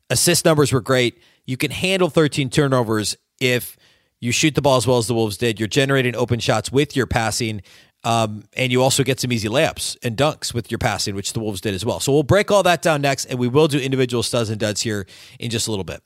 Assist 0.09 0.45
numbers 0.45 0.71
were 0.71 0.81
great. 0.81 1.21
You 1.45 1.57
can 1.57 1.71
handle 1.71 2.09
13 2.09 2.49
turnovers 2.49 3.15
if 3.39 3.77
you 4.19 4.31
shoot 4.31 4.55
the 4.55 4.61
ball 4.61 4.77
as 4.77 4.87
well 4.87 4.97
as 4.97 5.07
the 5.07 5.13
Wolves 5.13 5.37
did. 5.37 5.59
You're 5.59 5.67
generating 5.67 6.15
open 6.15 6.39
shots 6.39 6.71
with 6.71 6.95
your 6.95 7.05
passing. 7.05 7.61
Um, 8.03 8.43
and 8.55 8.71
you 8.71 8.81
also 8.81 9.03
get 9.03 9.19
some 9.19 9.31
easy 9.31 9.49
layups 9.49 9.97
and 10.03 10.15
dunks 10.15 10.53
with 10.53 10.71
your 10.71 10.77
passing, 10.77 11.15
which 11.15 11.33
the 11.33 11.39
Wolves 11.39 11.61
did 11.61 11.73
as 11.73 11.85
well. 11.85 11.99
So 11.99 12.13
we'll 12.13 12.23
break 12.23 12.51
all 12.51 12.63
that 12.63 12.81
down 12.81 13.01
next, 13.01 13.25
and 13.25 13.39
we 13.39 13.47
will 13.47 13.67
do 13.67 13.79
individual 13.79 14.23
studs 14.23 14.49
and 14.49 14.59
duds 14.59 14.81
here 14.81 15.05
in 15.39 15.49
just 15.49 15.67
a 15.67 15.71
little 15.71 15.83
bit. 15.83 16.01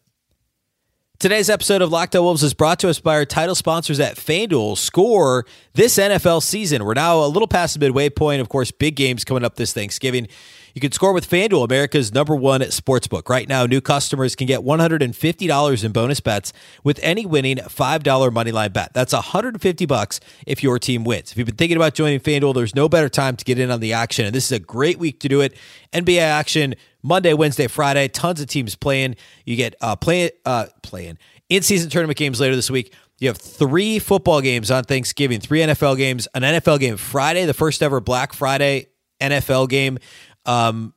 Today's 1.22 1.52
episode 1.52 1.84
of 1.84 1.92
Locked 1.92 2.16
On 2.16 2.24
Wolves 2.24 2.42
is 2.42 2.56
brought 2.56 2.80
to 2.80 2.90
us 2.90 3.00
by 3.00 3.14
our 3.14 3.26
title 3.26 3.54
sponsors 3.54 4.00
at 4.00 4.16
FanDuel. 4.16 4.76
Score 4.76 5.46
this 5.74 6.00
NFL 6.00 6.42
season. 6.42 6.84
We're 6.84 6.96
now 6.96 7.24
a 7.24 7.28
little 7.28 7.48
past 7.48 7.76
the 7.76 7.80
midway 7.80 8.10
point. 8.10 8.42
Of 8.42 8.50
course, 8.50 8.72
big 8.72 8.96
games 8.96 9.24
coming 9.24 9.44
up 9.44 9.54
this 9.54 9.72
Thanksgiving. 9.72 10.28
You 10.74 10.82
can 10.82 10.92
score 10.92 11.14
with 11.14 11.30
FanDuel, 11.30 11.66
America's 11.66 12.14
number 12.14 12.36
one 12.36 12.62
sportsbook. 12.62 13.30
Right 13.30 13.48
now, 13.48 13.66
new 13.66 13.82
customers 13.82 14.36
can 14.36 14.48
get 14.48 14.62
$150 14.62 15.84
in 15.84 15.92
bonus 15.92 16.20
bets 16.20 16.54
with 16.84 17.00
any 17.04 17.26
winning 17.26 17.58
$5 17.58 18.02
moneyline 18.02 18.74
bet. 18.74 18.94
That's 18.94 19.14
150 19.14 19.86
bucks 19.86 20.20
if 20.48 20.64
your 20.64 20.80
team 20.80 21.04
wins. 21.04 21.32
If 21.32 21.38
you've 21.38 21.48
been 21.48 21.56
thinking 21.56 21.78
about 21.78 21.94
joining 21.94 22.20
FanDuel, 22.20 22.54
there's 22.56 22.76
no 22.76 22.88
better 22.88 23.10
time 23.10 23.36
to 23.36 23.46
get 23.46 23.60
in 23.60 23.72
on 23.72 23.80
the 23.80 23.94
action. 23.94 24.26
And 24.26 24.34
this 24.34 24.46
is 24.46 24.52
a 24.54 24.60
great 24.60 24.98
week 24.98 25.20
to 25.22 25.28
do 25.28 25.42
it. 25.42 25.56
NBA 25.94 26.20
action 26.20 26.76
Monday, 27.04 27.34
Wednesday, 27.34 27.68
Friday, 27.68 28.08
tons 28.08 28.40
of 28.40 28.48
teams 28.48 28.76
playing. 28.76 29.16
You 29.46 29.56
get 29.56 29.76
uh, 29.82 29.96
play, 29.96 30.32
uh, 30.46 30.68
playing 30.84 31.18
in 31.50 31.64
season 31.64 31.90
tournament 31.90 32.18
games 32.18 32.40
later 32.40 32.56
this 32.56 32.72
week. 32.72 32.94
You 33.20 33.28
have 33.28 33.38
three 33.38 34.00
football 34.00 34.42
games 34.42 34.72
on 34.72 34.84
Thanksgiving, 34.84 35.40
three 35.40 35.60
NFL 35.60 35.98
games, 35.98 36.28
an 36.34 36.42
NFL 36.42 36.80
game 36.80 36.98
Friday, 36.98 37.46
the 37.46 37.54
first 37.54 37.84
ever 37.84 38.00
Black 38.00 38.34
Friday 38.34 38.88
NFL 39.22 39.70
game 39.70 40.00
um, 40.46 40.94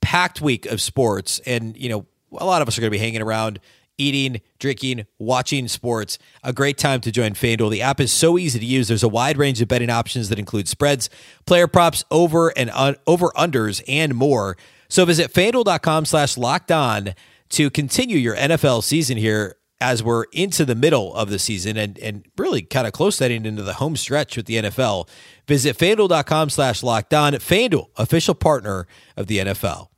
packed 0.00 0.40
week 0.40 0.66
of 0.66 0.80
sports, 0.80 1.40
and 1.46 1.76
you 1.76 1.88
know 1.88 2.06
a 2.32 2.44
lot 2.44 2.62
of 2.62 2.68
us 2.68 2.76
are 2.78 2.80
going 2.80 2.90
to 2.90 2.96
be 2.96 3.02
hanging 3.02 3.22
around, 3.22 3.60
eating, 3.96 4.40
drinking, 4.58 5.06
watching 5.18 5.68
sports. 5.68 6.18
A 6.42 6.52
great 6.52 6.78
time 6.78 7.00
to 7.02 7.12
join 7.12 7.32
FanDuel. 7.32 7.70
The 7.70 7.82
app 7.82 8.00
is 8.00 8.12
so 8.12 8.38
easy 8.38 8.58
to 8.58 8.66
use. 8.66 8.88
There's 8.88 9.02
a 9.02 9.08
wide 9.08 9.36
range 9.36 9.60
of 9.60 9.68
betting 9.68 9.90
options 9.90 10.28
that 10.28 10.38
include 10.38 10.68
spreads, 10.68 11.10
player 11.46 11.66
props, 11.66 12.04
over 12.10 12.56
and 12.56 12.70
un- 12.70 12.96
over 13.06 13.28
unders, 13.30 13.82
and 13.88 14.14
more. 14.14 14.56
So 14.88 15.04
visit 15.04 15.32
FanDuel.com 15.32 16.06
slash 16.06 16.36
locked 16.36 16.72
on 16.72 17.14
to 17.50 17.70
continue 17.70 18.16
your 18.16 18.36
NFL 18.36 18.82
season 18.82 19.16
here 19.16 19.56
as 19.80 20.02
we're 20.02 20.24
into 20.32 20.64
the 20.64 20.74
middle 20.74 21.14
of 21.14 21.30
the 21.30 21.38
season 21.38 21.76
and, 21.76 21.98
and 21.98 22.26
really 22.36 22.62
kind 22.62 22.86
of 22.86 22.92
close 22.92 23.16
setting 23.16 23.46
into 23.46 23.62
the 23.62 23.74
home 23.74 23.96
stretch 23.96 24.36
with 24.36 24.46
the 24.46 24.56
NFL. 24.56 25.08
Visit 25.48 25.76
fanduel.com 25.76 26.50
slash 26.50 26.82
locked 26.82 27.14
on. 27.14 27.32
FanDuel, 27.32 27.88
official 27.96 28.34
partner 28.34 28.86
of 29.16 29.26
the 29.26 29.38
NFL. 29.38 29.88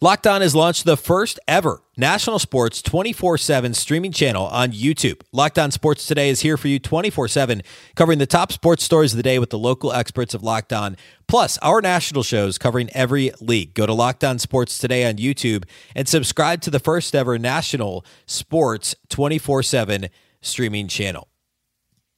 Locked 0.00 0.28
On 0.28 0.42
has 0.42 0.54
launched 0.54 0.84
the 0.84 0.96
first 0.96 1.40
ever 1.48 1.82
national 1.96 2.38
sports 2.38 2.80
24 2.82 3.36
7 3.36 3.74
streaming 3.74 4.12
channel 4.12 4.46
on 4.46 4.70
YouTube. 4.70 5.20
Locked 5.32 5.58
On 5.58 5.72
Sports 5.72 6.06
Today 6.06 6.28
is 6.28 6.40
here 6.40 6.56
for 6.56 6.68
you 6.68 6.78
24 6.78 7.26
7, 7.26 7.62
covering 7.96 8.20
the 8.20 8.26
top 8.26 8.52
sports 8.52 8.84
stories 8.84 9.12
of 9.12 9.16
the 9.16 9.24
day 9.24 9.40
with 9.40 9.50
the 9.50 9.58
local 9.58 9.92
experts 9.92 10.34
of 10.34 10.42
Locked 10.44 10.72
On, 10.72 10.96
plus 11.26 11.58
our 11.58 11.80
national 11.80 12.22
shows 12.22 12.58
covering 12.58 12.88
every 12.94 13.32
league. 13.40 13.74
Go 13.74 13.86
to 13.86 13.92
Locked 13.92 14.22
On 14.22 14.38
Sports 14.38 14.78
Today 14.78 15.04
on 15.04 15.16
YouTube 15.16 15.64
and 15.96 16.06
subscribe 16.06 16.60
to 16.60 16.70
the 16.70 16.78
first 16.78 17.16
ever 17.16 17.36
national 17.36 18.06
sports 18.24 18.94
24 19.08 19.64
7 19.64 20.10
streaming 20.40 20.86
channel. 20.86 21.26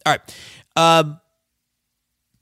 All 0.05 0.13
right. 0.13 0.37
Um, 0.77 1.19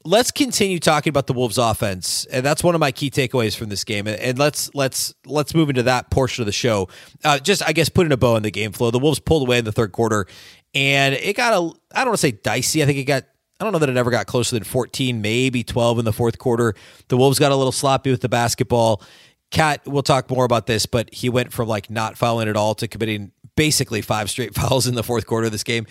let's 0.05 0.31
continue 0.31 0.79
talking 0.79 1.11
about 1.11 1.27
the 1.27 1.33
Wolves 1.33 1.59
offense, 1.59 2.25
and 2.27 2.45
that's 2.45 2.63
one 2.63 2.75
of 2.75 2.81
my 2.81 2.93
key 2.93 3.11
takeaways 3.11 3.57
from 3.57 3.69
this 3.69 3.85
game. 3.85 4.07
And 4.07 4.39
let's 4.39 4.75
let's 4.75 5.15
let's 5.27 5.55
move 5.55 5.69
into 5.69 5.83
that 5.85 6.11
portion 6.11 6.43
of 6.43 6.47
the 6.47 6.53
show. 6.53 6.89
Uh, 7.25 7.39
just 7.39 7.63
I 7.67 7.73
guess 7.73 7.89
putting 7.89 8.13
a 8.13 8.17
bow 8.17 8.37
on 8.37 8.43
the 8.43 8.51
game 8.51 8.73
flow. 8.73 8.91
The 8.91 8.99
Wolves 8.99 9.21
pulled 9.21 9.43
away 9.43 9.59
in 9.59 9.65
the 9.65 9.73
third 9.73 9.93
quarter, 9.93 10.27
and 10.75 11.15
it 11.15 11.37
got 11.37 11.53
a 11.53 11.57
I 11.95 12.01
don't 12.01 12.09
want 12.09 12.19
to 12.19 12.27
say 12.27 12.33
dicey. 12.33 12.83
I 12.83 12.87
think 12.87 12.99
it 12.99 13.05
got 13.05 13.25
I 13.61 13.65
don't 13.65 13.73
know 13.73 13.81
that 13.81 13.89
it 13.89 13.97
ever 13.97 14.11
got 14.11 14.27
closer 14.27 14.55
than 14.55 14.65
14, 14.65 15.21
maybe 15.21 15.65
12 15.65 15.99
in 15.99 16.05
the 16.05 16.13
fourth 16.13 16.39
quarter. 16.39 16.75
The 17.09 17.17
Wolves 17.17 17.39
got 17.39 17.51
a 17.51 17.57
little 17.57 17.73
sloppy 17.73 18.11
with 18.11 18.21
the 18.21 18.29
basketball. 18.29 19.03
Cat, 19.51 19.81
we'll 19.87 20.03
talk 20.03 20.31
more 20.31 20.45
about 20.45 20.67
this, 20.67 20.87
but 20.87 21.13
he 21.13 21.29
went 21.29 21.53
from 21.53 21.69
like 21.69 21.91
not 21.91 22.17
fouling 22.17 22.49
at 22.49 22.57
all 22.57 22.75
to 22.77 22.87
committing 22.87 23.33
basically 23.57 24.03
five 24.03 24.31
straight 24.31 24.55
fouls 24.57 24.87
in 24.87 24.95
the 24.95 25.03
fourth 25.03 25.27
quarter 25.27 25.47
of 25.47 25.53
this 25.53 25.65
game. 25.65 25.87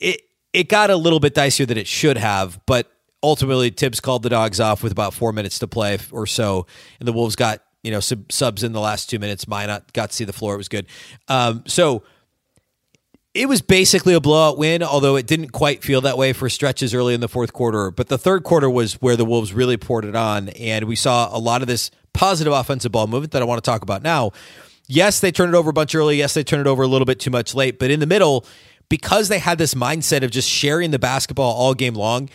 It 0.00 0.22
it 0.52 0.68
got 0.68 0.90
a 0.90 0.96
little 0.96 1.18
bit 1.18 1.34
dicier 1.34 1.66
than 1.66 1.78
it 1.78 1.86
should 1.86 2.18
have, 2.18 2.60
but 2.66 2.91
ultimately 3.22 3.70
Thibs 3.70 4.00
called 4.00 4.22
the 4.22 4.30
dogs 4.30 4.60
off 4.60 4.82
with 4.82 4.92
about 4.92 5.14
four 5.14 5.32
minutes 5.32 5.58
to 5.60 5.68
play 5.68 5.98
or 6.10 6.26
so, 6.26 6.66
and 6.98 7.06
the 7.06 7.12
Wolves 7.12 7.36
got 7.36 7.62
you 7.82 7.90
know 7.90 8.00
sub- 8.00 8.30
subs 8.30 8.62
in 8.62 8.72
the 8.72 8.80
last 8.80 9.10
two 9.10 9.18
minutes. 9.18 9.44
Minott 9.46 9.92
got 9.92 10.10
to 10.10 10.16
see 10.16 10.24
the 10.24 10.32
floor; 10.32 10.54
it 10.54 10.58
was 10.58 10.68
good. 10.68 10.86
Um, 11.28 11.62
so 11.66 12.02
it 13.34 13.48
was 13.48 13.62
basically 13.62 14.12
a 14.14 14.20
blowout 14.20 14.58
win, 14.58 14.82
although 14.82 15.16
it 15.16 15.26
didn't 15.26 15.50
quite 15.52 15.82
feel 15.82 16.02
that 16.02 16.18
way 16.18 16.32
for 16.32 16.50
stretches 16.50 16.94
early 16.94 17.14
in 17.14 17.20
the 17.20 17.28
fourth 17.28 17.52
quarter. 17.52 17.90
But 17.90 18.08
the 18.08 18.18
third 18.18 18.44
quarter 18.44 18.68
was 18.68 18.94
where 18.94 19.16
the 19.16 19.24
Wolves 19.24 19.54
really 19.54 19.76
poured 19.76 20.04
it 20.04 20.14
on, 20.14 20.50
and 20.50 20.86
we 20.86 20.96
saw 20.96 21.34
a 21.34 21.38
lot 21.38 21.62
of 21.62 21.68
this 21.68 21.90
positive 22.12 22.52
offensive 22.52 22.92
ball 22.92 23.06
movement 23.06 23.32
that 23.32 23.40
I 23.40 23.46
want 23.46 23.62
to 23.62 23.70
talk 23.70 23.82
about 23.82 24.02
now. 24.02 24.32
Yes, 24.86 25.20
they 25.20 25.32
turned 25.32 25.54
it 25.54 25.56
over 25.56 25.70
a 25.70 25.72
bunch 25.72 25.94
early. 25.94 26.16
Yes, 26.18 26.34
they 26.34 26.44
turned 26.44 26.60
it 26.60 26.66
over 26.66 26.82
a 26.82 26.86
little 26.86 27.06
bit 27.06 27.20
too 27.20 27.30
much 27.30 27.54
late. 27.54 27.78
But 27.78 27.90
in 27.90 28.00
the 28.00 28.06
middle, 28.06 28.44
because 28.90 29.28
they 29.28 29.38
had 29.38 29.56
this 29.56 29.72
mindset 29.72 30.22
of 30.22 30.30
just 30.30 30.48
sharing 30.48 30.90
the 30.90 30.98
basketball 30.98 31.54
all 31.54 31.72
game 31.72 31.94
long, 31.94 32.28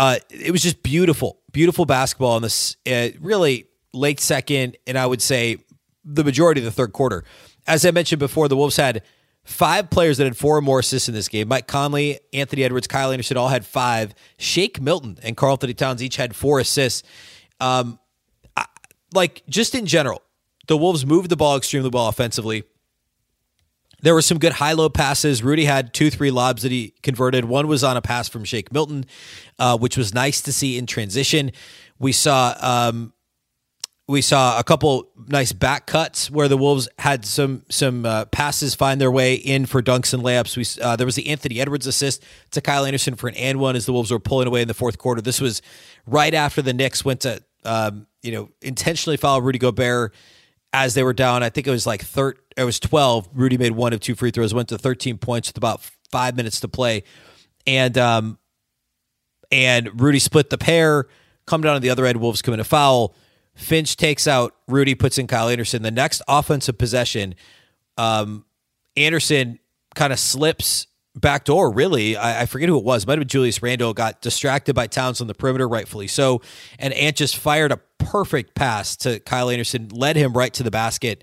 uh, 0.00 0.16
it 0.30 0.50
was 0.50 0.62
just 0.62 0.82
beautiful, 0.82 1.42
beautiful 1.52 1.84
basketball 1.84 2.34
in 2.38 2.42
this 2.42 2.74
uh, 2.90 3.08
really 3.20 3.66
late 3.92 4.18
second, 4.18 4.78
and 4.86 4.96
I 4.96 5.04
would 5.04 5.20
say 5.20 5.58
the 6.06 6.24
majority 6.24 6.62
of 6.62 6.64
the 6.64 6.70
third 6.70 6.94
quarter. 6.94 7.22
As 7.66 7.84
I 7.84 7.90
mentioned 7.90 8.18
before, 8.18 8.48
the 8.48 8.56
Wolves 8.56 8.76
had 8.76 9.02
five 9.44 9.90
players 9.90 10.16
that 10.16 10.24
had 10.24 10.38
four 10.38 10.56
or 10.56 10.62
more 10.62 10.78
assists 10.78 11.10
in 11.10 11.14
this 11.14 11.28
game. 11.28 11.48
Mike 11.48 11.66
Conley, 11.66 12.18
Anthony 12.32 12.64
Edwards, 12.64 12.86
Kyle 12.86 13.12
Anderson 13.12 13.36
all 13.36 13.48
had 13.48 13.66
five. 13.66 14.14
Shake 14.38 14.80
Milton 14.80 15.18
and 15.22 15.36
Karl-Anthony 15.36 15.74
Towns 15.74 16.02
each 16.02 16.16
had 16.16 16.34
four 16.34 16.60
assists. 16.60 17.06
Um, 17.60 17.98
I, 18.56 18.64
like 19.12 19.42
just 19.50 19.74
in 19.74 19.84
general, 19.84 20.22
the 20.66 20.78
Wolves 20.78 21.04
moved 21.04 21.28
the 21.28 21.36
ball 21.36 21.58
extremely 21.58 21.90
well 21.90 22.08
offensively. 22.08 22.62
There 24.02 24.14
were 24.14 24.22
some 24.22 24.38
good 24.38 24.52
high 24.52 24.72
low 24.72 24.88
passes. 24.88 25.42
Rudy 25.42 25.64
had 25.64 25.92
two, 25.92 26.10
three 26.10 26.30
lobs 26.30 26.62
that 26.62 26.72
he 26.72 26.94
converted. 27.02 27.44
One 27.44 27.68
was 27.68 27.84
on 27.84 27.96
a 27.96 28.02
pass 28.02 28.28
from 28.28 28.44
Shake 28.44 28.72
Milton, 28.72 29.04
uh, 29.58 29.76
which 29.78 29.96
was 29.96 30.14
nice 30.14 30.40
to 30.42 30.52
see 30.52 30.78
in 30.78 30.86
transition. 30.86 31.52
We 31.98 32.12
saw 32.12 32.54
um, 32.60 33.12
we 34.10 34.22
saw 34.22 34.58
a 34.58 34.64
couple 34.64 35.08
nice 35.28 35.52
back 35.52 35.86
cuts 35.86 36.30
where 36.30 36.48
the 36.48 36.56
Wolves 36.56 36.88
had 36.98 37.24
some 37.24 37.62
some 37.70 38.04
uh, 38.04 38.24
passes 38.26 38.74
find 38.74 39.00
their 39.00 39.10
way 39.10 39.34
in 39.34 39.66
for 39.66 39.80
dunks 39.80 40.12
and 40.12 40.22
layups. 40.22 40.56
We 40.56 40.82
uh, 40.82 40.96
there 40.96 41.06
was 41.06 41.14
the 41.14 41.28
Anthony 41.28 41.60
Edwards 41.60 41.86
assist 41.86 42.24
to 42.50 42.60
Kyle 42.60 42.84
Anderson 42.84 43.14
for 43.14 43.28
an 43.28 43.36
and 43.36 43.60
one 43.60 43.76
as 43.76 43.86
the 43.86 43.92
Wolves 43.92 44.10
were 44.10 44.18
pulling 44.18 44.48
away 44.48 44.62
in 44.62 44.68
the 44.68 44.74
fourth 44.74 44.98
quarter. 44.98 45.20
This 45.20 45.40
was 45.40 45.62
right 46.06 46.34
after 46.34 46.60
the 46.60 46.72
Knicks 46.72 47.04
went 47.04 47.20
to 47.20 47.40
um, 47.64 48.08
you 48.22 48.32
know 48.32 48.48
intentionally 48.60 49.16
foul 49.16 49.42
Rudy 49.42 49.60
Gobert 49.60 50.12
as 50.72 50.94
they 50.94 51.02
were 51.02 51.12
down. 51.12 51.42
I 51.42 51.50
think 51.50 51.66
it 51.66 51.70
was 51.70 51.86
like 51.86 52.02
third. 52.02 52.38
It 52.56 52.64
was 52.64 52.80
twelve. 52.80 53.28
Rudy 53.34 53.58
made 53.58 53.72
one 53.72 53.92
of 53.92 54.00
two 54.00 54.14
free 54.14 54.30
throws, 54.30 54.54
went 54.54 54.68
to 54.68 54.78
thirteen 54.78 55.18
points 55.18 55.48
with 55.48 55.56
about 55.56 55.80
five 56.10 56.36
minutes 56.36 56.60
to 56.60 56.68
play, 56.68 57.04
and 57.66 57.96
um, 57.98 58.38
and 59.50 60.00
Rudy 60.00 60.18
split 60.18 60.50
the 60.50 60.58
pair. 60.58 61.06
Come 61.46 61.62
down 61.62 61.74
to 61.74 61.80
the 61.80 61.90
other 61.90 62.06
end. 62.06 62.20
Wolves 62.20 62.42
commit 62.42 62.60
a 62.60 62.64
foul. 62.64 63.14
Finch 63.54 63.96
takes 63.96 64.26
out 64.28 64.54
Rudy, 64.68 64.94
puts 64.94 65.18
in 65.18 65.26
Kyle 65.26 65.48
Anderson. 65.48 65.82
The 65.82 65.90
next 65.90 66.22
offensive 66.28 66.78
possession, 66.78 67.34
um, 67.98 68.44
Anderson 68.96 69.58
kind 69.94 70.12
of 70.12 70.18
slips 70.18 70.86
back 71.14 71.44
door, 71.44 71.70
really. 71.72 72.16
I, 72.16 72.42
I, 72.42 72.46
forget 72.46 72.68
who 72.68 72.78
it 72.78 72.84
was. 72.84 73.02
It 73.02 73.08
might 73.08 73.14
have 73.14 73.20
been 73.20 73.28
Julius 73.28 73.62
Randle. 73.62 73.92
Got 73.92 74.22
distracted 74.22 74.74
by 74.74 74.86
Towns 74.86 75.20
on 75.20 75.26
the 75.26 75.34
perimeter, 75.34 75.68
rightfully 75.68 76.06
so. 76.06 76.40
And 76.78 76.94
Ant 76.94 77.16
just 77.16 77.36
fired 77.36 77.72
a 77.72 77.80
perfect 78.00 78.54
pass 78.54 78.96
to 78.96 79.20
Kyle 79.20 79.50
Anderson, 79.50 79.88
led 79.88 80.16
him 80.16 80.32
right 80.32 80.52
to 80.54 80.62
the 80.62 80.70
basket. 80.70 81.22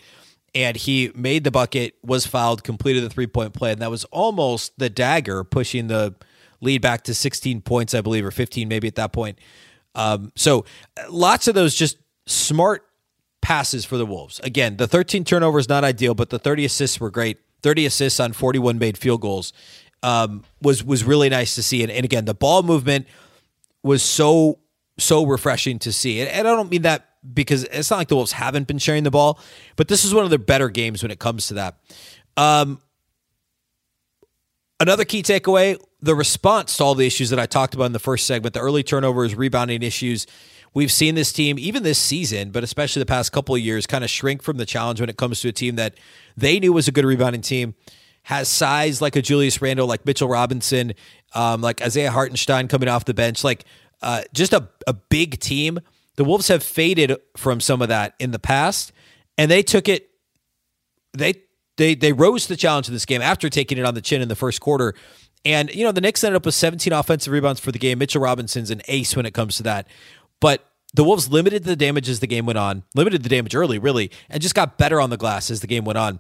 And 0.55 0.77
he 0.77 1.11
made 1.13 1.43
the 1.43 1.51
bucket, 1.51 1.95
was 2.03 2.25
fouled, 2.25 2.63
completed 2.63 3.03
the 3.03 3.09
three 3.09 3.27
point 3.27 3.53
play. 3.53 3.71
And 3.71 3.81
that 3.81 3.91
was 3.91 4.05
almost 4.05 4.77
the 4.77 4.89
dagger 4.89 5.43
pushing 5.43 5.87
the 5.87 6.15
lead 6.61 6.81
back 6.81 7.03
to 7.03 7.13
16 7.13 7.61
points, 7.61 7.93
I 7.93 8.01
believe, 8.01 8.25
or 8.25 8.31
15 8.31 8.67
maybe 8.67 8.87
at 8.87 8.95
that 8.95 9.11
point. 9.11 9.39
Um, 9.93 10.31
so 10.35 10.65
lots 11.09 11.47
of 11.47 11.55
those 11.55 11.75
just 11.75 11.97
smart 12.25 12.85
passes 13.41 13.85
for 13.85 13.97
the 13.97 14.05
Wolves. 14.05 14.39
Again, 14.43 14.77
the 14.77 14.87
13 14.87 15.23
turnovers 15.23 15.69
not 15.69 15.83
ideal, 15.83 16.13
but 16.13 16.29
the 16.29 16.39
30 16.39 16.65
assists 16.65 16.99
were 16.99 17.11
great. 17.11 17.39
30 17.61 17.85
assists 17.85 18.19
on 18.19 18.33
41 18.33 18.77
made 18.77 18.97
field 18.97 19.21
goals 19.21 19.53
um, 20.03 20.43
was 20.61 20.83
was 20.83 21.03
really 21.03 21.29
nice 21.29 21.55
to 21.55 21.63
see. 21.63 21.81
And, 21.83 21.91
and, 21.91 22.05
again, 22.05 22.25
the 22.25 22.33
ball 22.33 22.63
movement 22.63 23.07
was 23.83 24.03
so 24.03 24.59
so 24.99 25.25
refreshing 25.25 25.79
to 25.79 25.91
see. 25.91 26.21
And, 26.21 26.47
I 26.47 26.51
don't 26.51 26.69
mean 26.69 26.83
that 26.83 27.09
because 27.33 27.63
it's 27.65 27.89
not 27.89 27.97
like 27.97 28.07
the 28.07 28.15
Wolves 28.15 28.31
haven't 28.31 28.67
been 28.67 28.77
sharing 28.77 29.03
the 29.03 29.11
ball, 29.11 29.39
but 29.75 29.87
this 29.87 30.05
is 30.05 30.13
one 30.13 30.23
of 30.23 30.29
their 30.29 30.39
better 30.39 30.69
games 30.69 31.01
when 31.01 31.11
it 31.11 31.19
comes 31.19 31.47
to 31.47 31.55
that. 31.55 31.77
Um, 32.35 32.79
another 34.79 35.05
key 35.05 35.23
takeaway: 35.23 35.79
the 36.01 36.15
response 36.15 36.77
to 36.77 36.83
all 36.83 36.95
the 36.95 37.05
issues 37.05 37.29
that 37.31 37.39
I 37.39 37.45
talked 37.45 37.73
about 37.73 37.85
in 37.85 37.93
the 37.93 37.99
first 37.99 38.25
segment, 38.25 38.53
the 38.53 38.61
early 38.61 38.83
turnovers, 38.83 39.35
rebounding 39.35 39.83
issues 39.83 40.27
We've 40.77 40.91
seen 40.91 41.15
this 41.15 41.33
team, 41.33 41.57
even 41.57 41.81
this 41.81 41.97
season, 41.97 42.51
but 42.51 42.63
especially 42.63 42.99
the 42.99 43.07
past 43.07 43.31
couple 43.31 43.55
of 43.55 43.61
years, 43.61 43.87
kind 43.87 44.03
of 44.03 44.11
shrink 44.11 44.43
from 44.43 44.57
the 44.57 44.65
challenge 44.65 44.99
when 44.99 45.09
it 45.09 45.17
comes 45.17 45.41
to 45.41 45.47
a 45.47 45.51
team 45.51 45.75
that 45.77 45.95
they 46.35 46.59
knew 46.59 46.71
was 46.71 46.87
a 46.87 46.91
good 46.91 47.03
rebounding 47.03 47.41
team, 47.41 47.73
has 48.21 48.47
size 48.47 49.01
like 49.01 49.15
a 49.15 49.21
Julius 49.23 49.59
Randle, 49.59 49.87
like 49.87 50.05
Mitchell 50.05 50.27
Robinson, 50.27 50.93
um, 51.33 51.61
like 51.61 51.81
Isaiah 51.81 52.11
Hartenstein 52.11 52.67
coming 52.67 52.89
off 52.89 53.05
the 53.05 53.15
bench, 53.15 53.43
like 53.43 53.65
uh, 54.01 54.23
just 54.33 54.53
a, 54.53 54.69
a 54.85 54.93
big 54.93 55.39
team. 55.39 55.79
The 56.15 56.23
Wolves 56.23 56.47
have 56.47 56.63
faded 56.63 57.15
from 57.35 57.59
some 57.59 57.81
of 57.81 57.89
that 57.89 58.15
in 58.19 58.31
the 58.31 58.39
past, 58.39 58.91
and 59.37 59.49
they 59.49 59.61
took 59.61 59.87
it. 59.87 60.09
They 61.13 61.35
they 61.77 61.95
they 61.95 62.13
rose 62.13 62.43
to 62.43 62.49
the 62.49 62.57
challenge 62.57 62.87
in 62.87 62.93
this 62.93 63.05
game 63.05 63.21
after 63.21 63.49
taking 63.49 63.77
it 63.77 63.85
on 63.85 63.93
the 63.93 64.01
chin 64.01 64.21
in 64.21 64.27
the 64.27 64.35
first 64.35 64.61
quarter. 64.61 64.93
And 65.45 65.73
you 65.73 65.83
know 65.83 65.91
the 65.91 66.01
Knicks 66.01 66.23
ended 66.23 66.37
up 66.37 66.45
with 66.45 66.55
17 66.55 66.91
offensive 66.91 67.31
rebounds 67.31 67.59
for 67.59 67.71
the 67.71 67.79
game. 67.79 67.99
Mitchell 67.99 68.21
Robinson's 68.21 68.71
an 68.71 68.81
ace 68.87 69.15
when 69.15 69.25
it 69.25 69.33
comes 69.33 69.57
to 69.57 69.63
that, 69.63 69.87
but 70.41 70.67
the 70.93 71.03
Wolves 71.03 71.29
limited 71.29 71.63
the 71.63 71.75
damage 71.75 72.09
as 72.09 72.19
the 72.19 72.27
game 72.27 72.45
went 72.45 72.57
on, 72.57 72.83
limited 72.95 73.23
the 73.23 73.29
damage 73.29 73.55
early, 73.55 73.77
really, 73.77 74.09
and 74.29 74.41
just 74.41 74.55
got 74.55 74.77
better 74.77 74.99
on 74.99 75.09
the 75.09 75.17
glass 75.17 75.51
as 75.51 75.61
the 75.61 75.67
game 75.67 75.85
went 75.85 75.97
on. 75.97 76.19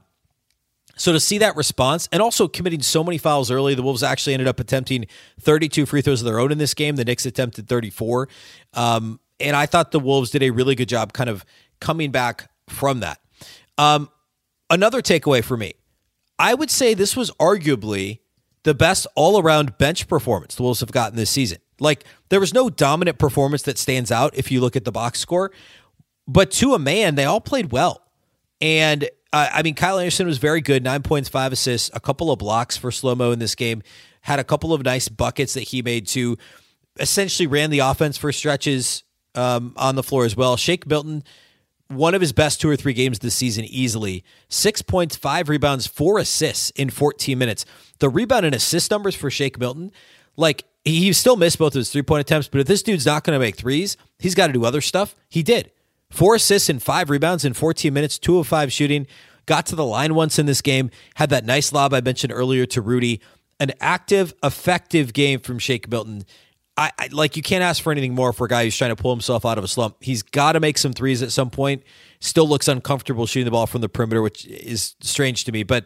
So 0.97 1.13
to 1.13 1.19
see 1.19 1.37
that 1.37 1.55
response 1.55 2.09
and 2.11 2.21
also 2.21 2.47
committing 2.47 2.81
so 2.81 3.03
many 3.03 3.17
fouls 3.17 3.49
early, 3.49 3.75
the 3.75 3.83
Wolves 3.83 4.03
actually 4.03 4.33
ended 4.33 4.47
up 4.47 4.59
attempting 4.59 5.05
32 5.39 5.85
free 5.85 6.01
throws 6.01 6.21
of 6.21 6.25
their 6.25 6.39
own 6.39 6.51
in 6.51 6.57
this 6.57 6.73
game. 6.73 6.95
The 6.95 7.05
Knicks 7.05 7.25
attempted 7.25 7.67
34. 7.67 8.27
Um, 8.73 9.19
and 9.39 9.55
I 9.55 9.65
thought 9.67 9.91
the 9.91 9.99
Wolves 9.99 10.31
did 10.31 10.43
a 10.43 10.49
really 10.49 10.75
good 10.75 10.89
job 10.89 11.13
kind 11.13 11.29
of 11.29 11.45
coming 11.79 12.11
back 12.11 12.49
from 12.67 12.99
that. 13.01 13.19
Um, 13.77 14.09
another 14.69 15.01
takeaway 15.01 15.43
for 15.43 15.55
me, 15.55 15.73
I 16.39 16.53
would 16.53 16.71
say 16.71 16.93
this 16.93 17.15
was 17.15 17.31
arguably 17.31 18.19
the 18.63 18.73
best 18.73 19.07
all 19.15 19.39
around 19.39 19.77
bench 19.77 20.07
performance 20.07 20.55
the 20.55 20.63
Wolves 20.63 20.79
have 20.81 20.91
gotten 20.91 21.15
this 21.15 21.29
season. 21.29 21.59
Like 21.79 22.03
there 22.29 22.39
was 22.39 22.53
no 22.53 22.69
dominant 22.69 23.19
performance 23.19 23.61
that 23.63 23.77
stands 23.77 24.11
out 24.11 24.35
if 24.35 24.51
you 24.51 24.61
look 24.61 24.75
at 24.75 24.83
the 24.83 24.91
box 24.91 25.19
score, 25.19 25.51
but 26.27 26.51
to 26.51 26.73
a 26.73 26.79
man, 26.79 27.15
they 27.15 27.25
all 27.25 27.39
played 27.39 27.71
well. 27.71 28.01
And 28.59 29.07
uh, 29.37 29.49
I 29.53 29.61
mean, 29.61 29.75
Kyle 29.75 29.99
Anderson 29.99 30.25
was 30.25 30.39
very 30.39 30.61
good, 30.61 30.83
nine 30.83 31.03
points, 31.03 31.29
five 31.29 31.51
assists, 31.51 31.91
a 31.93 31.99
couple 31.99 32.31
of 32.31 32.39
blocks 32.39 32.75
for 32.75 32.91
slow 32.91 33.13
mo 33.13 33.31
in 33.31 33.39
this 33.39 33.55
game. 33.55 33.83
Had 34.21 34.39
a 34.39 34.43
couple 34.43 34.73
of 34.73 34.83
nice 34.83 35.09
buckets 35.09 35.53
that 35.53 35.61
he 35.61 35.81
made 35.81 36.07
too. 36.07 36.37
Essentially, 36.99 37.45
ran 37.45 37.69
the 37.69 37.79
offense 37.79 38.17
for 38.17 38.31
stretches 38.31 39.03
um, 39.35 39.73
on 39.77 39.95
the 39.95 40.03
floor 40.03 40.25
as 40.25 40.35
well. 40.35 40.57
Shake 40.57 40.87
Milton, 40.87 41.23
one 41.87 42.15
of 42.15 42.21
his 42.21 42.33
best 42.33 42.59
two 42.59 42.69
or 42.69 42.75
three 42.75 42.93
games 42.93 43.19
this 43.19 43.35
season, 43.35 43.65
easily. 43.65 44.23
Six 44.49 44.81
points, 44.81 45.15
five 45.15 45.49
rebounds, 45.49 45.85
four 45.85 46.17
assists 46.17 46.71
in 46.71 46.89
14 46.89 47.37
minutes. 47.37 47.65
The 47.99 48.09
rebound 48.09 48.45
and 48.45 48.55
assist 48.55 48.89
numbers 48.89 49.15
for 49.15 49.29
Shake 49.29 49.59
Milton, 49.59 49.91
like 50.35 50.65
he 50.83 51.13
still 51.13 51.35
missed 51.35 51.59
both 51.59 51.75
of 51.75 51.79
his 51.79 51.91
three 51.91 52.01
point 52.01 52.21
attempts, 52.21 52.47
but 52.47 52.59
if 52.61 52.67
this 52.67 52.81
dude's 52.81 53.05
not 53.05 53.23
going 53.23 53.35
to 53.35 53.39
make 53.39 53.55
threes, 53.55 53.97
he's 54.17 54.35
got 54.35 54.47
to 54.47 54.53
do 54.53 54.65
other 54.65 54.81
stuff. 54.81 55.15
He 55.29 55.43
did. 55.43 55.71
Four 56.09 56.35
assists 56.35 56.69
and 56.69 56.81
five 56.81 57.09
rebounds 57.09 57.43
in 57.43 57.53
14 57.53 57.93
minutes, 57.93 58.17
two 58.17 58.37
of 58.37 58.47
five 58.47 58.71
shooting. 58.71 59.07
Got 59.45 59.65
to 59.67 59.75
the 59.75 59.85
line 59.85 60.13
once 60.13 60.39
in 60.39 60.45
this 60.45 60.61
game. 60.61 60.89
Had 61.15 61.29
that 61.29 61.45
nice 61.45 61.71
lob 61.71 61.93
I 61.93 62.01
mentioned 62.01 62.33
earlier 62.33 62.65
to 62.67 62.81
Rudy. 62.81 63.21
An 63.59 63.71
active, 63.79 64.33
effective 64.43 65.13
game 65.13 65.39
from 65.39 65.57
Shake 65.57 65.89
Milton. 65.89 66.25
I, 66.77 66.91
I, 66.99 67.07
like 67.11 67.35
you 67.35 67.41
can't 67.41 67.63
ask 67.63 67.81
for 67.81 67.91
anything 67.91 68.13
more 68.13 68.33
for 68.33 68.45
a 68.45 68.47
guy 68.47 68.63
who's 68.63 68.77
trying 68.77 68.95
to 68.95 69.01
pull 69.01 69.11
himself 69.11 69.45
out 69.45 69.57
of 69.57 69.63
a 69.63 69.67
slump. 69.67 69.97
He's 69.99 70.21
got 70.21 70.51
to 70.51 70.59
make 70.59 70.77
some 70.77 70.93
threes 70.93 71.23
at 71.23 71.31
some 71.31 71.49
point. 71.49 71.83
Still 72.19 72.47
looks 72.47 72.67
uncomfortable 72.67 73.25
shooting 73.25 73.45
the 73.45 73.51
ball 73.51 73.65
from 73.65 73.81
the 73.81 73.89
perimeter, 73.89 74.21
which 74.21 74.45
is 74.45 74.95
strange 75.01 75.43
to 75.45 75.51
me. 75.51 75.63
But 75.63 75.85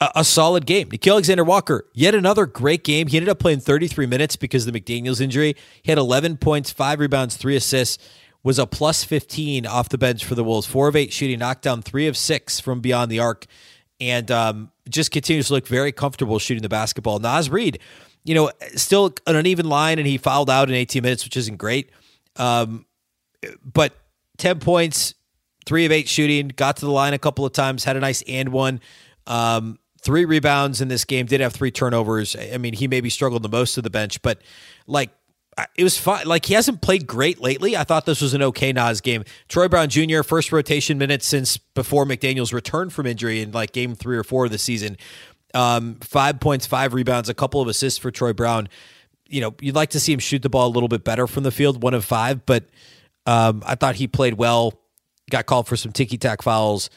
a, 0.00 0.10
a 0.16 0.24
solid 0.24 0.64
game. 0.64 0.88
Nickeil 0.88 1.12
Alexander 1.12 1.44
Walker, 1.44 1.86
yet 1.92 2.14
another 2.14 2.46
great 2.46 2.84
game. 2.84 3.08
He 3.08 3.16
ended 3.16 3.28
up 3.28 3.38
playing 3.38 3.60
33 3.60 4.06
minutes 4.06 4.36
because 4.36 4.66
of 4.66 4.72
the 4.72 4.80
McDaniels 4.80 5.20
injury. 5.20 5.56
He 5.82 5.90
had 5.90 5.98
11 5.98 6.38
points, 6.38 6.70
five 6.70 7.00
rebounds, 7.00 7.36
three 7.36 7.56
assists 7.56 7.98
was 8.42 8.58
a 8.58 8.66
plus 8.66 9.04
15 9.04 9.66
off 9.66 9.88
the 9.88 9.98
bench 9.98 10.24
for 10.24 10.34
the 10.34 10.44
Wolves. 10.44 10.66
Four 10.66 10.88
of 10.88 10.96
eight 10.96 11.12
shooting, 11.12 11.38
knocked 11.38 11.62
down 11.62 11.82
three 11.82 12.06
of 12.06 12.16
six 12.16 12.60
from 12.60 12.80
beyond 12.80 13.10
the 13.10 13.18
arc, 13.18 13.46
and 14.00 14.30
um, 14.30 14.70
just 14.88 15.10
continues 15.10 15.48
to 15.48 15.54
look 15.54 15.66
very 15.66 15.92
comfortable 15.92 16.38
shooting 16.38 16.62
the 16.62 16.68
basketball. 16.68 17.18
Naz 17.18 17.50
Reid, 17.50 17.80
you 18.24 18.34
know, 18.34 18.50
still 18.76 19.14
an 19.26 19.36
uneven 19.36 19.68
line, 19.68 19.98
and 19.98 20.06
he 20.06 20.18
fouled 20.18 20.50
out 20.50 20.68
in 20.68 20.74
18 20.74 21.02
minutes, 21.02 21.24
which 21.24 21.36
isn't 21.36 21.56
great. 21.56 21.90
Um, 22.36 22.86
but 23.64 23.92
10 24.38 24.60
points, 24.60 25.14
three 25.66 25.84
of 25.84 25.92
eight 25.92 26.08
shooting, 26.08 26.48
got 26.48 26.76
to 26.76 26.86
the 26.86 26.92
line 26.92 27.14
a 27.14 27.18
couple 27.18 27.44
of 27.44 27.52
times, 27.52 27.84
had 27.84 27.96
a 27.96 28.00
nice 28.00 28.22
and 28.28 28.50
one. 28.50 28.80
Um, 29.26 29.78
three 30.00 30.24
rebounds 30.24 30.80
in 30.80 30.88
this 30.88 31.04
game, 31.04 31.26
did 31.26 31.40
have 31.40 31.52
three 31.52 31.70
turnovers. 31.70 32.36
I 32.36 32.56
mean, 32.56 32.74
he 32.74 32.88
maybe 32.88 33.10
struggled 33.10 33.42
the 33.42 33.48
most 33.48 33.76
of 33.76 33.84
the 33.84 33.90
bench, 33.90 34.22
but 34.22 34.40
like 34.86 35.10
it 35.74 35.82
was 35.82 35.98
fun. 35.98 36.26
Like 36.26 36.46
he 36.46 36.54
hasn't 36.54 36.80
played 36.80 37.06
great 37.06 37.40
lately. 37.40 37.76
I 37.76 37.84
thought 37.84 38.06
this 38.06 38.20
was 38.20 38.34
an 38.34 38.42
okay 38.42 38.72
Naz 38.72 39.00
game. 39.00 39.24
Troy 39.48 39.68
Brown 39.68 39.88
Jr. 39.88 40.22
first 40.22 40.52
rotation 40.52 40.98
minutes 40.98 41.26
since 41.26 41.56
before 41.56 42.04
McDaniel's 42.04 42.52
return 42.52 42.90
from 42.90 43.06
injury 43.06 43.40
in 43.40 43.52
like 43.52 43.72
game 43.72 43.94
three 43.94 44.16
or 44.16 44.24
four 44.24 44.46
of 44.46 44.50
the 44.50 44.58
season. 44.58 44.96
Um, 45.54 45.96
five 45.96 46.40
points, 46.40 46.66
five 46.66 46.94
rebounds, 46.94 47.28
a 47.28 47.34
couple 47.34 47.60
of 47.60 47.68
assists 47.68 47.98
for 47.98 48.10
Troy 48.10 48.32
Brown. 48.32 48.68
You 49.26 49.40
know, 49.40 49.54
you'd 49.60 49.74
like 49.74 49.90
to 49.90 50.00
see 50.00 50.12
him 50.12 50.18
shoot 50.18 50.42
the 50.42 50.48
ball 50.48 50.68
a 50.68 50.72
little 50.72 50.88
bit 50.88 51.04
better 51.04 51.26
from 51.26 51.42
the 51.42 51.50
field, 51.50 51.82
one 51.82 51.94
of 51.94 52.04
five, 52.04 52.46
but 52.46 52.64
um, 53.26 53.62
I 53.66 53.74
thought 53.74 53.96
he 53.96 54.06
played 54.06 54.34
well. 54.34 54.80
Got 55.30 55.46
called 55.46 55.66
for 55.66 55.76
some 55.76 55.92
ticky 55.92 56.16
tack 56.16 56.40
fouls. 56.40 56.88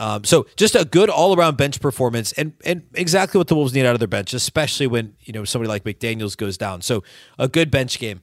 Um, 0.00 0.24
so 0.24 0.46
just 0.56 0.74
a 0.74 0.86
good 0.86 1.10
all 1.10 1.36
around 1.36 1.58
bench 1.58 1.78
performance 1.78 2.32
and 2.32 2.54
and 2.64 2.84
exactly 2.94 3.36
what 3.36 3.48
the 3.48 3.54
Wolves 3.54 3.74
need 3.74 3.84
out 3.84 3.94
of 3.94 3.98
their 3.98 4.08
bench, 4.08 4.32
especially 4.32 4.86
when 4.86 5.14
you 5.20 5.34
know 5.34 5.44
somebody 5.44 5.68
like 5.68 5.84
McDaniel's 5.84 6.36
goes 6.36 6.56
down. 6.56 6.80
So 6.80 7.04
a 7.38 7.46
good 7.46 7.70
bench 7.70 7.98
game. 7.98 8.22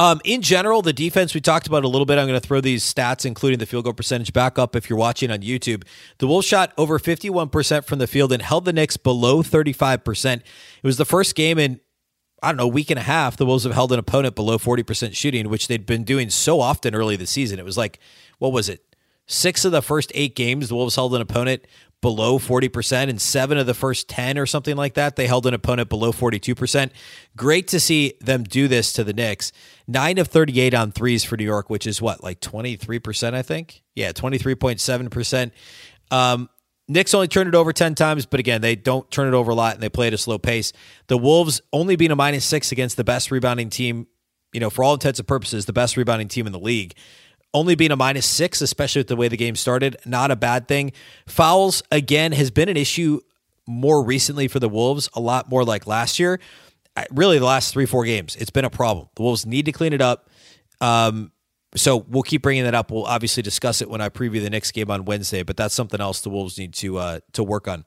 Um, 0.00 0.20
in 0.24 0.42
general, 0.42 0.82
the 0.82 0.92
defense 0.92 1.32
we 1.32 1.40
talked 1.40 1.66
about 1.68 1.84
a 1.84 1.88
little 1.88 2.06
bit. 2.06 2.18
I'm 2.18 2.26
going 2.26 2.40
to 2.40 2.44
throw 2.46 2.60
these 2.60 2.82
stats, 2.82 3.24
including 3.24 3.58
the 3.60 3.66
field 3.66 3.84
goal 3.84 3.92
percentage, 3.92 4.32
back 4.32 4.58
up 4.58 4.74
if 4.74 4.90
you're 4.90 4.98
watching 4.98 5.30
on 5.30 5.40
YouTube. 5.40 5.84
The 6.18 6.26
Wolves 6.26 6.46
shot 6.46 6.72
over 6.76 6.98
51% 6.98 7.84
from 7.84 7.98
the 7.98 8.06
field 8.06 8.32
and 8.32 8.42
held 8.42 8.64
the 8.64 8.72
Knicks 8.72 8.96
below 8.96 9.42
35%. 9.42 10.36
It 10.36 10.44
was 10.82 10.96
the 10.96 11.04
first 11.04 11.34
game 11.34 11.58
in 11.58 11.80
I 12.42 12.48
don't 12.48 12.56
know, 12.56 12.64
a 12.64 12.68
week 12.68 12.90
and 12.90 12.98
a 12.98 13.02
half, 13.02 13.36
the 13.36 13.44
Wolves 13.44 13.64
have 13.64 13.74
held 13.74 13.92
an 13.92 13.98
opponent 13.98 14.34
below 14.34 14.56
40% 14.56 15.14
shooting, 15.14 15.50
which 15.50 15.68
they'd 15.68 15.84
been 15.84 16.04
doing 16.04 16.30
so 16.30 16.60
often 16.60 16.94
early 16.94 17.16
this 17.16 17.30
season. 17.30 17.58
It 17.58 17.66
was 17.66 17.76
like, 17.76 17.98
what 18.38 18.52
was 18.52 18.70
it? 18.70 18.82
Six 19.32 19.64
of 19.64 19.70
the 19.70 19.80
first 19.80 20.10
eight 20.16 20.34
games, 20.34 20.70
the 20.70 20.74
Wolves 20.74 20.96
held 20.96 21.14
an 21.14 21.20
opponent 21.20 21.64
below 22.00 22.40
40%, 22.40 23.08
and 23.08 23.20
seven 23.20 23.58
of 23.58 23.66
the 23.66 23.74
first 23.74 24.08
10 24.08 24.36
or 24.38 24.44
something 24.44 24.74
like 24.74 24.94
that, 24.94 25.14
they 25.14 25.28
held 25.28 25.46
an 25.46 25.54
opponent 25.54 25.88
below 25.88 26.10
42%. 26.10 26.90
Great 27.36 27.68
to 27.68 27.78
see 27.78 28.14
them 28.20 28.42
do 28.42 28.66
this 28.66 28.92
to 28.94 29.04
the 29.04 29.12
Knicks. 29.12 29.52
Nine 29.86 30.18
of 30.18 30.26
38 30.26 30.74
on 30.74 30.90
threes 30.90 31.22
for 31.22 31.36
New 31.36 31.44
York, 31.44 31.70
which 31.70 31.86
is 31.86 32.02
what, 32.02 32.24
like 32.24 32.40
23%, 32.40 33.34
I 33.34 33.42
think? 33.42 33.84
Yeah, 33.94 34.10
23.7%. 34.10 35.52
Um, 36.10 36.48
Knicks 36.88 37.14
only 37.14 37.28
turned 37.28 37.46
it 37.46 37.54
over 37.54 37.72
10 37.72 37.94
times, 37.94 38.26
but 38.26 38.40
again, 38.40 38.62
they 38.62 38.74
don't 38.74 39.08
turn 39.12 39.28
it 39.28 39.34
over 39.36 39.52
a 39.52 39.54
lot 39.54 39.74
and 39.74 39.82
they 39.82 39.88
play 39.88 40.08
at 40.08 40.12
a 40.12 40.18
slow 40.18 40.38
pace. 40.38 40.72
The 41.06 41.16
Wolves 41.16 41.60
only 41.72 41.94
being 41.94 42.10
a 42.10 42.16
minus 42.16 42.44
six 42.44 42.72
against 42.72 42.96
the 42.96 43.04
best 43.04 43.30
rebounding 43.30 43.70
team, 43.70 44.08
you 44.52 44.58
know, 44.58 44.70
for 44.70 44.82
all 44.82 44.94
intents 44.94 45.20
and 45.20 45.28
purposes, 45.28 45.66
the 45.66 45.72
best 45.72 45.96
rebounding 45.96 46.26
team 46.26 46.48
in 46.48 46.52
the 46.52 46.58
league 46.58 46.96
only 47.52 47.74
being 47.74 47.90
a 47.90 47.96
minus 47.96 48.26
six, 48.26 48.60
especially 48.60 49.00
with 49.00 49.08
the 49.08 49.16
way 49.16 49.28
the 49.28 49.36
game 49.36 49.56
started, 49.56 49.96
not 50.04 50.30
a 50.30 50.36
bad 50.36 50.68
thing. 50.68 50.92
Fouls, 51.26 51.82
again, 51.90 52.32
has 52.32 52.50
been 52.50 52.68
an 52.68 52.76
issue 52.76 53.20
more 53.66 54.02
recently 54.02 54.48
for 54.48 54.58
the 54.58 54.68
Wolves, 54.68 55.08
a 55.14 55.20
lot 55.20 55.48
more 55.48 55.64
like 55.64 55.86
last 55.86 56.18
year. 56.18 56.40
Really, 57.10 57.38
the 57.38 57.46
last 57.46 57.72
three, 57.72 57.86
four 57.86 58.04
games, 58.04 58.36
it's 58.36 58.50
been 58.50 58.64
a 58.64 58.70
problem. 58.70 59.08
The 59.14 59.22
Wolves 59.22 59.46
need 59.46 59.66
to 59.66 59.72
clean 59.72 59.92
it 59.92 60.00
up. 60.00 60.28
Um, 60.80 61.32
so 61.76 61.98
we'll 61.98 62.24
keep 62.24 62.42
bringing 62.42 62.64
that 62.64 62.74
up. 62.74 62.90
We'll 62.90 63.04
obviously 63.04 63.42
discuss 63.42 63.80
it 63.80 63.88
when 63.88 64.00
I 64.00 64.08
preview 64.08 64.42
the 64.42 64.50
next 64.50 64.72
game 64.72 64.90
on 64.90 65.04
Wednesday, 65.04 65.44
but 65.44 65.56
that's 65.56 65.74
something 65.74 66.00
else 66.00 66.20
the 66.20 66.30
Wolves 66.30 66.58
need 66.58 66.74
to 66.74 66.98
uh, 66.98 67.20
to 67.32 67.44
work 67.44 67.68
on. 67.68 67.84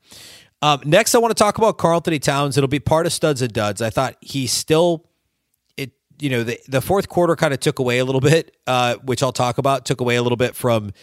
Um, 0.61 0.81
next, 0.85 1.13
I 1.13 1.17
want 1.17 1.35
to 1.35 1.43
talk 1.43 1.57
about 1.57 1.77
Karl-Anthony 1.77 2.19
Towns. 2.19 2.57
It'll 2.57 2.69
be 2.69 2.79
part 2.79 3.05
of 3.05 3.11
studs 3.11 3.41
and 3.41 3.51
duds. 3.51 3.81
I 3.81 3.89
thought 3.89 4.15
he 4.21 4.47
still 4.47 5.09
you 6.23 6.29
know, 6.29 6.43
the, 6.43 6.57
the 6.69 6.79
fourth 6.79 7.09
quarter 7.09 7.35
kind 7.35 7.53
of 7.53 7.59
took 7.59 7.79
away 7.79 7.97
a 7.97 8.05
little 8.05 8.21
bit, 8.21 8.55
uh, 8.65 8.95
which 9.03 9.21
I'll 9.21 9.33
talk 9.33 9.57
about, 9.57 9.85
took 9.85 9.99
away 9.99 10.15
a 10.15 10.23
little 10.23 10.37
bit 10.37 10.55
from 10.55 10.93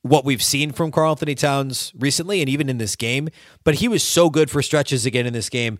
what 0.00 0.24
we've 0.24 0.42
seen 0.42 0.72
from 0.72 0.90
Karl-Anthony 0.90 1.34
Towns 1.34 1.92
recently 1.98 2.40
and 2.40 2.48
even 2.48 2.70
in 2.70 2.78
this 2.78 2.96
game. 2.96 3.28
But 3.62 3.74
he 3.76 3.88
was 3.88 4.02
so 4.02 4.30
good 4.30 4.50
for 4.50 4.62
stretches 4.62 5.04
again 5.04 5.26
in 5.26 5.34
this 5.34 5.50
game. 5.50 5.78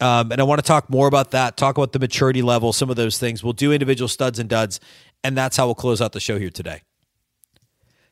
Um, 0.00 0.32
and 0.32 0.40
I 0.40 0.44
want 0.44 0.60
to 0.60 0.66
talk 0.66 0.88
more 0.88 1.06
about 1.08 1.32
that, 1.32 1.58
talk 1.58 1.76
about 1.76 1.92
the 1.92 1.98
maturity 1.98 2.40
level, 2.40 2.72
some 2.72 2.88
of 2.88 2.96
those 2.96 3.18
things. 3.18 3.44
We'll 3.44 3.52
do 3.52 3.70
individual 3.70 4.08
studs 4.08 4.38
and 4.38 4.48
duds, 4.48 4.80
and 5.22 5.36
that's 5.36 5.58
how 5.58 5.66
we'll 5.66 5.74
close 5.74 6.00
out 6.00 6.12
the 6.12 6.20
show 6.20 6.38
here 6.38 6.50
today. 6.50 6.80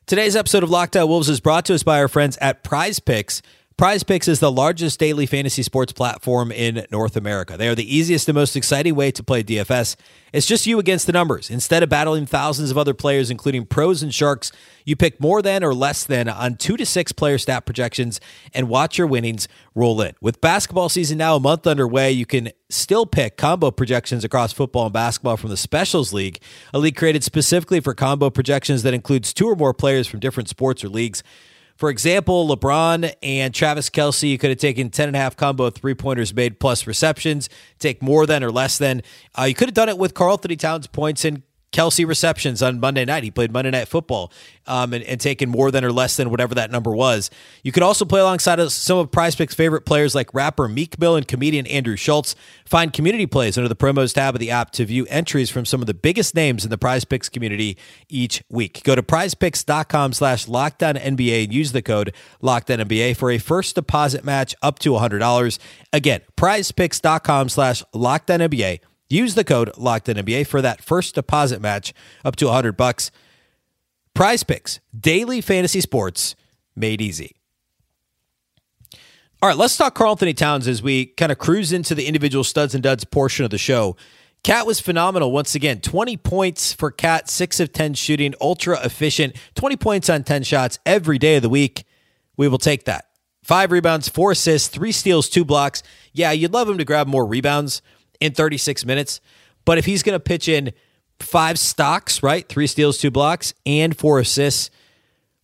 Today's 0.05 0.35
episode 0.35 0.61
of 0.61 0.69
Locked 0.69 0.95
On 0.95 1.07
Wolves 1.07 1.29
is 1.29 1.39
brought 1.39 1.65
to 1.65 1.73
us 1.73 1.81
by 1.81 1.99
our 1.99 2.07
friends 2.07 2.37
at 2.37 2.63
Prize 2.63 2.99
Picks. 2.99 3.41
Prize 3.77 4.03
Picks 4.03 4.29
is 4.29 4.39
the 4.39 4.49
largest 4.49 5.01
daily 5.01 5.25
fantasy 5.25 5.61
sports 5.61 5.91
platform 5.91 6.49
in 6.49 6.85
North 6.91 7.17
America. 7.17 7.57
They 7.57 7.67
are 7.67 7.75
the 7.75 7.93
easiest 7.93 8.29
and 8.29 8.35
most 8.35 8.55
exciting 8.55 8.95
way 8.95 9.11
to 9.11 9.21
play 9.21 9.43
DFS. 9.43 9.97
It's 10.31 10.45
just 10.45 10.65
you 10.65 10.79
against 10.79 11.07
the 11.07 11.11
numbers. 11.11 11.49
Instead 11.49 11.83
of 11.83 11.89
battling 11.89 12.25
thousands 12.25 12.71
of 12.71 12.77
other 12.77 12.93
players, 12.93 13.29
including 13.29 13.65
pros 13.65 14.01
and 14.01 14.15
sharks, 14.15 14.53
you 14.85 14.95
pick 14.95 15.19
more 15.19 15.41
than 15.41 15.61
or 15.61 15.73
less 15.73 16.05
than 16.05 16.29
on 16.29 16.55
two 16.55 16.77
to 16.77 16.85
six 16.85 17.11
player 17.11 17.37
stat 17.37 17.65
projections 17.65 18.21
and 18.53 18.69
watch 18.69 18.97
your 18.97 19.07
winnings 19.07 19.49
roll 19.75 19.99
in. 19.99 20.15
With 20.21 20.39
basketball 20.39 20.87
season 20.87 21.17
now 21.17 21.35
a 21.35 21.41
month 21.41 21.67
underway, 21.67 22.13
you 22.13 22.25
can 22.25 22.51
still 22.69 23.05
pick 23.05 23.35
combo 23.35 23.71
projections 23.71 24.23
across 24.23 24.53
football 24.53 24.85
and 24.85 24.93
basketball 24.93 25.35
from 25.35 25.49
the 25.49 25.57
Specials 25.57 26.13
League, 26.13 26.41
a 26.73 26.79
league 26.79 26.95
created 26.95 27.25
specifically 27.25 27.81
for 27.81 27.93
combo 27.93 28.29
projections 28.29 28.83
that 28.83 28.93
includes 28.93 29.33
two 29.33 29.47
or 29.49 29.55
more 29.57 29.73
players 29.73 30.07
from 30.07 30.21
different 30.21 30.47
sports 30.47 30.81
or 30.81 30.87
leagues. 30.87 31.23
For 31.75 31.89
example, 31.89 32.47
LeBron 32.47 33.13
and 33.21 33.53
Travis 33.53 33.89
Kelce, 33.89 34.29
you 34.29 34.37
could 34.37 34.49
have 34.49 34.59
taken 34.59 34.89
10.5 34.89 35.35
combo 35.35 35.69
three 35.69 35.93
pointers 35.93 36.33
made 36.33 36.59
plus 36.59 36.87
receptions, 36.87 37.49
take 37.79 38.01
more 38.01 38.25
than 38.25 38.43
or 38.43 38.51
less 38.51 38.77
than. 38.77 39.01
Uh, 39.37 39.43
you 39.43 39.53
could 39.53 39.67
have 39.67 39.75
done 39.75 39.89
it 39.89 39.97
with 39.97 40.13
Karl-Anthony 40.13 40.55
Towns 40.55 40.87
points 40.87 41.25
and 41.25 41.43
Kelce 41.75 42.07
receptions 42.07 42.63
on 42.63 42.79
Monday 42.79 43.03
night. 43.03 43.23
He 43.23 43.31
played 43.31 43.51
Monday 43.51 43.71
Night 43.71 43.89
Football 43.89 44.31
um, 44.65 44.93
and, 44.93 45.03
and 45.03 45.19
taken 45.19 45.49
more 45.49 45.71
than 45.71 45.83
or 45.83 45.91
less 45.91 46.15
than 46.15 46.29
whatever 46.29 46.55
that 46.55 46.71
number 46.71 46.95
was. 46.95 47.29
You 47.63 47.73
could 47.73 47.83
also 47.83 48.05
play 48.05 48.21
alongside 48.21 48.65
some 48.71 48.97
of 48.97 49.11
Prize 49.11 49.35
Picks' 49.35 49.53
favorite 49.53 49.85
players 49.85 50.15
like 50.15 50.33
rapper 50.33 50.69
Meek 50.69 50.97
Mill 50.97 51.17
and 51.17 51.27
comedian 51.27 51.67
Andrew 51.67 51.97
Schulz. 51.97 52.35
Find 52.65 52.93
community 52.93 53.25
plays 53.25 53.57
under 53.57 53.67
the 53.67 53.75
promos 53.75 54.13
tab 54.13 54.35
of 54.35 54.39
the 54.39 54.51
app 54.51 54.71
to 54.71 54.85
view 54.85 55.05
entries 55.09 55.49
from 55.49 55.65
some 55.65 55.81
of 55.81 55.87
the 55.87 55.93
biggest 55.93 56.33
names 56.33 56.63
in 56.63 56.69
the 56.69 56.77
Prize 56.77 57.03
Picks 57.03 57.27
community 57.27 57.77
each 58.07 58.41
week. 58.49 58.81
Go 58.83 58.95
to 58.95 59.03
prizepicks.com 59.03 60.13
slash 60.13 60.45
lockdown 60.45 60.97
and 60.97 61.19
use 61.19 61.73
the 61.73 61.81
code 61.81 62.13
lockdown 62.41 63.15
for 63.17 63.31
a 63.31 63.37
first 63.37 63.75
deposit 63.75 64.23
match 64.23 64.55
up 64.61 64.79
to 64.79 64.91
$100. 64.91 65.59
Again, 65.91 66.21
prizepicks.com 66.37 67.49
slash 67.49 67.83
lockdown 67.93 68.94
Use 69.09 69.35
the 69.35 69.43
code 69.43 69.71
LOCKEDONNBA 69.73 70.47
for 70.47 70.61
that 70.61 70.83
first 70.83 71.15
deposit 71.15 71.61
match 71.61 71.93
up 72.23 72.35
to 72.37 72.45
100 72.45 72.75
bucks. 72.75 73.11
Prize 74.13 74.43
Picks, 74.43 74.79
daily 74.97 75.41
fantasy 75.41 75.81
sports 75.81 76.35
made 76.75 77.01
easy. 77.01 77.35
All 79.41 79.49
right, 79.49 79.57
let's 79.57 79.77
talk 79.77 79.93
Karl-Anthony 79.93 80.33
Towns 80.33 80.67
as 80.67 80.81
we 80.81 81.05
kind 81.05 81.31
of 81.31 81.37
cruise 81.37 81.71
into 81.71 81.93
the 81.93 82.07
individual 82.07 82.43
studs 82.43 82.73
and 82.73 82.81
duds 82.81 83.03
portion 83.03 83.45
of 83.45 83.51
the 83.51 83.57
show. 83.57 83.95
Cat 84.43 84.65
was 84.65 84.79
phenomenal 84.79 85.31
once 85.31 85.55
again. 85.55 85.81
20 85.81 86.17
points 86.17 86.71
for 86.71 86.89
Cat, 86.89 87.29
6 87.29 87.59
of 87.59 87.73
10 87.73 87.95
shooting, 87.95 88.33
ultra 88.39 88.79
efficient, 88.83 89.35
20 89.55 89.75
points 89.75 90.09
on 90.09 90.23
10 90.23 90.43
shots 90.43 90.79
every 90.85 91.17
day 91.17 91.35
of 91.35 91.41
the 91.41 91.49
week. 91.49 91.83
We 92.37 92.47
will 92.47 92.57
take 92.57 92.85
that. 92.85 93.05
Five 93.43 93.71
rebounds, 93.71 94.07
four 94.09 94.31
assists, 94.31 94.67
three 94.67 94.91
steals, 94.91 95.29
two 95.29 95.45
blocks. 95.45 95.83
Yeah, 96.13 96.31
you'd 96.31 96.53
love 96.53 96.69
him 96.69 96.77
to 96.77 96.85
grab 96.85 97.07
more 97.07 97.25
rebounds, 97.25 97.81
in 98.19 98.33
36 98.33 98.85
minutes. 98.85 99.21
But 99.65 99.77
if 99.77 99.85
he's 99.85 100.03
going 100.03 100.15
to 100.15 100.19
pitch 100.19 100.47
in 100.47 100.73
five 101.19 101.57
stocks, 101.57 102.21
right? 102.21 102.47
Three 102.47 102.67
steals, 102.67 102.97
two 102.97 103.11
blocks, 103.11 103.53
and 103.65 103.97
four 103.97 104.19
assists, 104.19 104.69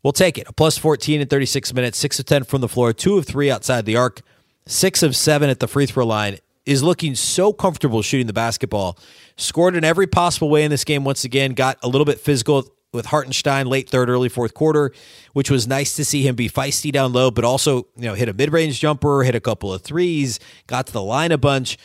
we'll 0.04 0.14
take 0.14 0.38
it. 0.38 0.48
A 0.48 0.54
plus 0.54 0.78
14 0.78 1.22
in 1.22 1.28
36 1.28 1.74
minutes, 1.74 1.98
six 1.98 2.20
of 2.20 2.26
10 2.26 2.44
from 2.44 2.62
the 2.62 2.68
floor, 2.68 2.94
two 2.94 3.18
of 3.18 3.26
three 3.26 3.50
outside 3.50 3.86
the 3.86 3.96
arc, 3.96 4.22
six 4.66 5.04
of 5.04 5.16
seven 5.16 5.50
at 5.50 5.60
the 5.60 5.68
free 5.68 5.86
throw 5.86 6.06
line. 6.06 6.38
Is 6.64 6.84
looking 6.84 7.16
so 7.16 7.52
comfortable 7.52 8.04
shooting 8.04 8.28
the 8.28 8.34
basketball. 8.34 8.96
Scored 9.36 9.76
in 9.76 9.84
every 9.84 10.06
possible 10.06 10.48
way 10.48 10.64
in 10.64 10.70
this 10.70 10.84
game 10.84 11.04
once 11.04 11.24
again. 11.24 11.54
Got 11.54 11.80
a 11.82 11.88
little 11.88 12.06
bit 12.06 12.20
physical 12.20 12.72
with 12.94 13.08
Hartenstein 13.08 13.66
late 13.68 13.90
third, 13.90 14.10
early 14.10 14.30
fourth 14.30 14.54
quarter, 14.54 14.92
which 15.34 15.50
was 15.50 15.68
nice 15.68 15.96
to 15.96 16.06
see 16.06 16.28
him 16.28 16.36
be 16.36 16.50
feisty 16.50 16.92
down 16.92 17.14
low, 17.14 17.32
but 17.32 17.44
also 17.44 17.88
you 17.96 18.04
know 18.04 18.14
hit 18.14 18.30
a 18.30 18.34
mid 18.34 18.52
range 18.52 18.80
jumper, 18.80 19.24
hit 19.24 19.34
a 19.34 19.40
couple 19.40 19.74
of 19.74 19.82
threes, 19.82 20.40
got 20.68 20.88
to 20.88 20.94
the 20.94 21.02
line 21.02 21.32
a 21.32 21.38
bunch. 21.38 21.80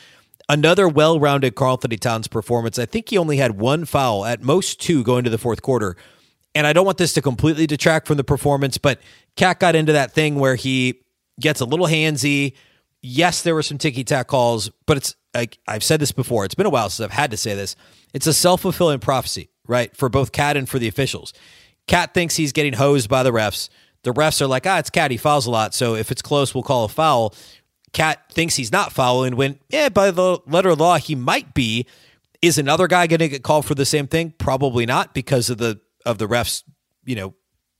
Another 0.49 0.89
well 0.89 1.19
rounded 1.19 1.57
Karl-Anthony 1.57 1.97
Towns 1.97 2.29
performance. 2.29 2.79
I 2.79 2.87
think 2.87 3.09
he 3.09 3.19
only 3.19 3.39
had 3.39 3.59
one 3.59 3.85
foul, 3.85 4.25
at 4.25 4.43
most 4.43 4.81
two, 4.81 5.03
going 5.03 5.25
to 5.25 5.31
the 5.31 5.39
fourth 5.39 5.61
quarter. 5.61 5.97
And 6.55 6.67
I 6.67 6.73
don't 6.73 6.87
want 6.87 6.99
this 6.99 7.13
to 7.15 7.23
completely 7.23 7.67
detract 7.67 8.07
from 8.07 8.17
the 8.17 8.25
performance, 8.25 8.79
but 8.79 9.01
Cat 9.37 9.61
got 9.61 9.75
into 9.75 9.93
that 9.93 10.13
thing 10.13 10.37
where 10.37 10.55
he 10.55 11.03
gets 11.41 11.61
a 11.61 11.65
little 11.65 11.87
handsy. 11.87 12.55
Yes, 13.03 13.43
there 13.43 13.55
were 13.55 13.63
some 13.63 13.77
ticky 13.77 14.05
tack 14.05 14.29
calls, 14.29 14.71
but 14.87 14.97
it's 14.97 15.15
like 15.35 15.59
I've 15.69 15.85
said 15.85 16.01
this 16.01 16.13
before. 16.13 16.45
It's 16.45 16.55
been 16.55 16.67
a 16.67 16.71
while 16.71 16.89
since 16.89 17.05
I've 17.05 17.17
had 17.17 17.31
to 17.33 17.37
say 17.37 17.55
this. 17.55 17.77
It's 18.15 18.27
a 18.27 18.33
self 18.33 18.63
fulfilling 18.63 19.01
prophecy, 19.01 19.51
right? 19.67 19.95
For 19.97 20.09
both 20.09 20.33
Cat 20.33 20.57
and 20.57 20.69
for 20.69 20.79
the 20.79 20.89
officials. 20.89 21.35
Cat 21.87 22.15
thinks 22.15 22.37
he's 22.37 22.53
getting 22.53 22.73
hosed 22.73 23.09
by 23.09 23.23
the 23.23 23.33
refs. 23.33 23.69
The 24.03 24.13
refs 24.13 24.41
are 24.41 24.47
like, 24.47 24.67
ah, 24.67 24.79
it's 24.79 24.91
Cat. 24.91 25.11
He 25.11 25.17
fouls 25.17 25.47
a 25.47 25.51
lot. 25.51 25.75
So 25.75 25.95
if 25.95 26.11
it's 26.11 26.23
close, 26.23 26.55
we'll 26.55 26.63
call 26.63 26.85
a 26.85 26.89
foul. 26.89 27.35
Cat 27.97 28.31
thinks 28.31 28.57
he's 28.57 28.71
not 28.71 28.93
fouling 28.93 29.37
when, 29.37 29.59
yeah, 29.71 29.89
by 29.89 30.11
the 30.11 30.39
letter 30.47 30.69
of 30.69 30.79
law, 30.79 30.99
he 30.99 31.15
might 31.15 31.55
be. 31.55 31.87
Is 32.43 32.59
another 32.59 32.89
guy 32.89 33.07
going 33.07 33.21
to 33.21 33.29
get 33.29 33.43
called 33.43 33.65
for 33.65 33.75
the 33.75 33.87
same 33.87 34.07
thing? 34.07 34.35
Probably 34.37 34.85
not 34.85 35.15
because 35.15 35.49
of 35.49 35.57
the 35.57 35.81
of 36.05 36.19
the 36.19 36.29
refs. 36.29 36.63
You 37.07 37.17
know, 37.17 37.35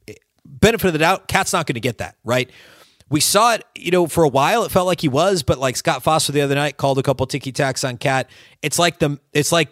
eh, 0.09 0.15
benefit 0.47 0.87
of 0.87 0.95
the 0.95 1.01
doubt. 1.01 1.29
Cat's 1.29 1.53
not 1.53 1.67
going 1.67 1.75
to 1.75 1.81
get 1.81 1.99
that 1.99 2.17
right. 2.25 2.51
We 3.11 3.21
saw 3.21 3.57
it, 3.57 3.65
you 3.75 3.91
know, 3.91 4.07
for 4.07 4.25
a 4.25 4.29
while. 4.29 4.65
It 4.65 4.73
felt 4.73 4.87
like 4.87 5.03
he 5.03 5.09
was, 5.09 5.43
but 5.43 5.59
like 5.59 5.77
Scott 5.77 6.03
Foster 6.03 6.33
the 6.33 6.41
other 6.41 6.55
night 6.55 6.79
called 6.79 6.99
a 6.99 7.03
couple 7.03 7.27
ticky 7.27 7.53
tacks 7.53 7.85
on 7.85 7.99
Cat. 7.99 8.31
It's 8.63 8.79
like 8.79 8.99
the, 8.99 9.21
it's 9.35 9.53
like 9.53 9.69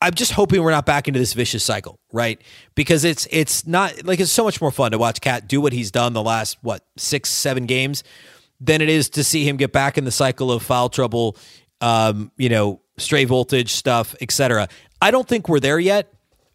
I'm 0.00 0.14
just 0.14 0.32
hoping 0.32 0.60
we're 0.64 0.72
not 0.72 0.84
back 0.84 1.06
into 1.06 1.20
this 1.20 1.32
vicious 1.32 1.64
cycle, 1.64 2.00
right? 2.12 2.42
Because 2.74 3.04
it's 3.04 3.28
it's 3.30 3.68
not 3.68 4.04
like 4.04 4.18
it's 4.18 4.32
so 4.32 4.42
much 4.42 4.60
more 4.60 4.72
fun 4.72 4.90
to 4.90 4.98
watch 4.98 5.20
Cat 5.20 5.46
do 5.46 5.60
what 5.60 5.72
he's 5.72 5.92
done 5.92 6.12
the 6.12 6.24
last 6.24 6.58
what 6.62 6.84
six 6.96 7.30
seven 7.30 7.66
games 7.66 8.02
than 8.62 8.80
it 8.80 8.88
is 8.88 9.10
to 9.10 9.24
see 9.24 9.46
him 9.46 9.56
get 9.56 9.72
back 9.72 9.98
in 9.98 10.04
the 10.04 10.12
cycle 10.12 10.52
of 10.52 10.62
foul 10.62 10.88
trouble, 10.88 11.36
um, 11.80 12.30
you 12.36 12.48
know, 12.48 12.80
stray 12.96 13.24
voltage 13.24 13.72
stuff, 13.72 14.14
etc. 14.20 14.68
I 15.00 15.10
don't 15.10 15.26
think 15.26 15.48
we're 15.48 15.60
there 15.60 15.80
yet. 15.80 16.12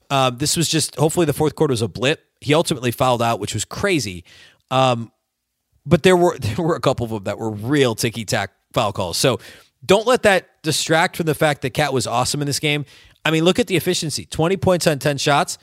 Um, 0.09 0.37
this 0.37 0.55
was 0.55 0.69
just 0.69 0.95
hopefully 0.95 1.25
the 1.25 1.33
fourth 1.33 1.55
quarter 1.55 1.73
was 1.73 1.81
a 1.81 1.87
blip. 1.87 2.23
He 2.39 2.53
ultimately 2.53 2.91
fouled 2.91 3.21
out, 3.21 3.39
which 3.39 3.53
was 3.53 3.65
crazy. 3.65 4.23
Um, 4.71 5.11
but 5.85 6.03
there 6.03 6.15
were 6.15 6.37
there 6.39 6.65
were 6.65 6.75
a 6.75 6.79
couple 6.79 7.03
of 7.03 7.11
them 7.11 7.23
that 7.25 7.37
were 7.37 7.51
real 7.51 7.93
ticky 7.93 8.23
tack 8.23 8.51
foul 8.71 8.93
calls. 8.93 9.17
So 9.17 9.39
don't 9.85 10.07
let 10.07 10.23
that 10.23 10.61
distract 10.63 11.17
from 11.17 11.25
the 11.25 11.35
fact 11.35 11.61
that 11.63 11.71
Cat 11.71 11.91
was 11.91 12.07
awesome 12.07 12.41
in 12.41 12.47
this 12.47 12.59
game. 12.59 12.85
I 13.25 13.31
mean, 13.31 13.43
look 13.43 13.59
at 13.59 13.67
the 13.67 13.75
efficiency: 13.75 14.25
twenty 14.25 14.55
points 14.55 14.87
on 14.87 14.99
ten 14.99 15.17
shots. 15.17 15.57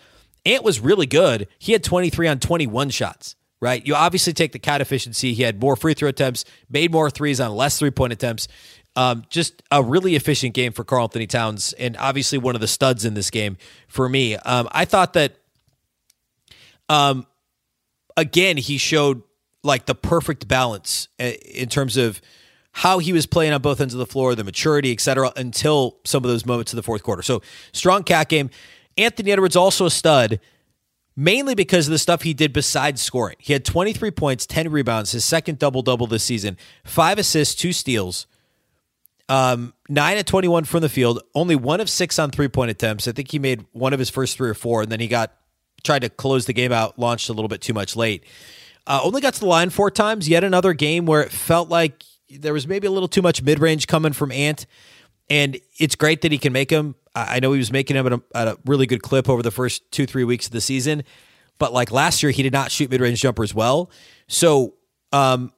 Ant 0.44 0.62
was 0.62 0.78
really 0.78 1.06
good. 1.06 1.48
He 1.58 1.72
had 1.72 1.82
twenty 1.82 2.10
three 2.10 2.28
on 2.28 2.38
twenty 2.38 2.66
one 2.66 2.90
shots 2.90 3.34
right? 3.64 3.86
You 3.86 3.94
obviously 3.94 4.34
take 4.34 4.52
the 4.52 4.58
cat 4.58 4.82
efficiency. 4.82 5.32
He 5.32 5.42
had 5.42 5.58
more 5.58 5.74
free 5.74 5.94
throw 5.94 6.10
attempts, 6.10 6.44
made 6.68 6.92
more 6.92 7.08
threes 7.08 7.40
on 7.40 7.56
less 7.56 7.78
three 7.78 7.90
point 7.90 8.12
attempts. 8.12 8.46
Um, 8.94 9.24
just 9.30 9.62
a 9.70 9.82
really 9.82 10.16
efficient 10.16 10.52
game 10.52 10.72
for 10.72 10.84
Karl-Anthony 10.84 11.26
Towns, 11.26 11.72
and 11.72 11.96
obviously 11.96 12.36
one 12.36 12.54
of 12.54 12.60
the 12.60 12.68
studs 12.68 13.06
in 13.06 13.14
this 13.14 13.30
game 13.30 13.56
for 13.88 14.06
me. 14.06 14.36
Um, 14.36 14.68
I 14.70 14.84
thought 14.84 15.14
that, 15.14 15.32
um, 16.90 17.26
again, 18.18 18.58
he 18.58 18.76
showed 18.76 19.22
like 19.62 19.86
the 19.86 19.94
perfect 19.94 20.46
balance 20.46 21.08
uh, 21.18 21.24
in 21.24 21.70
terms 21.70 21.96
of 21.96 22.20
how 22.72 22.98
he 22.98 23.14
was 23.14 23.24
playing 23.24 23.54
on 23.54 23.62
both 23.62 23.80
ends 23.80 23.94
of 23.94 23.98
the 23.98 24.06
floor, 24.06 24.34
the 24.34 24.44
maturity, 24.44 24.92
et 24.92 25.00
cetera, 25.00 25.32
until 25.36 25.96
some 26.04 26.22
of 26.22 26.28
those 26.28 26.44
moments 26.44 26.72
in 26.72 26.76
the 26.76 26.82
fourth 26.82 27.02
quarter. 27.02 27.22
So 27.22 27.40
strong 27.72 28.04
cat 28.04 28.28
game. 28.28 28.50
Anthony 28.98 29.32
Edwards 29.32 29.56
also 29.56 29.86
a 29.86 29.90
stud 29.90 30.38
mainly 31.16 31.54
because 31.54 31.86
of 31.86 31.92
the 31.92 31.98
stuff 31.98 32.22
he 32.22 32.34
did 32.34 32.52
besides 32.52 33.00
scoring. 33.00 33.36
He 33.38 33.52
had 33.52 33.64
23 33.64 34.10
points, 34.10 34.46
10 34.46 34.70
rebounds, 34.70 35.12
his 35.12 35.24
second 35.24 35.58
double 35.58 35.82
double 35.82 36.06
this 36.06 36.24
season, 36.24 36.56
five 36.84 37.18
assists, 37.18 37.54
two 37.54 37.72
steals, 37.72 38.26
um, 39.28 39.72
nine 39.88 40.16
at 40.16 40.26
21 40.26 40.64
from 40.64 40.80
the 40.80 40.88
field, 40.88 41.22
only 41.34 41.56
one 41.56 41.80
of 41.80 41.88
six 41.88 42.18
on 42.18 42.30
three 42.30 42.48
point 42.48 42.70
attempts. 42.70 43.08
I 43.08 43.12
think 43.12 43.30
he 43.30 43.38
made 43.38 43.64
one 43.72 43.92
of 43.92 43.98
his 43.98 44.10
first 44.10 44.36
three 44.36 44.48
or 44.48 44.54
four, 44.54 44.82
and 44.82 44.92
then 44.92 45.00
he 45.00 45.08
got 45.08 45.32
tried 45.82 46.00
to 46.00 46.08
close 46.08 46.46
the 46.46 46.52
game 46.52 46.72
out, 46.72 46.98
launched 46.98 47.28
a 47.28 47.32
little 47.32 47.48
bit 47.48 47.60
too 47.60 47.74
much 47.74 47.94
late. 47.94 48.24
Uh, 48.86 49.00
only 49.02 49.20
got 49.20 49.34
to 49.34 49.40
the 49.40 49.46
line 49.46 49.70
four 49.70 49.90
times. 49.90 50.28
Yet 50.28 50.44
another 50.44 50.72
game 50.72 51.06
where 51.06 51.22
it 51.22 51.30
felt 51.30 51.68
like 51.68 52.04
there 52.30 52.52
was 52.52 52.66
maybe 52.66 52.86
a 52.86 52.90
little 52.90 53.08
too 53.08 53.22
much 53.22 53.42
mid 53.42 53.58
range 53.58 53.86
coming 53.86 54.12
from 54.12 54.32
Ant. 54.32 54.66
And 55.30 55.58
it's 55.78 55.94
great 55.94 56.22
that 56.22 56.32
he 56.32 56.38
can 56.38 56.52
make 56.52 56.68
them. 56.68 56.96
I 57.14 57.40
know 57.40 57.52
he 57.52 57.58
was 57.58 57.70
making 57.70 57.96
them 57.96 58.06
at 58.06 58.12
a, 58.12 58.22
at 58.34 58.48
a 58.48 58.58
really 58.66 58.86
good 58.86 59.02
clip 59.02 59.28
over 59.28 59.42
the 59.42 59.50
first 59.50 59.90
two, 59.92 60.06
three 60.06 60.24
weeks 60.24 60.46
of 60.46 60.52
the 60.52 60.60
season. 60.60 61.04
But 61.58 61.72
like 61.72 61.92
last 61.92 62.22
year, 62.22 62.32
he 62.32 62.42
did 62.42 62.52
not 62.52 62.72
shoot 62.72 62.90
mid 62.90 63.00
range 63.00 63.20
jumpers 63.20 63.54
well. 63.54 63.90
So, 64.26 64.74
um, 65.12 65.52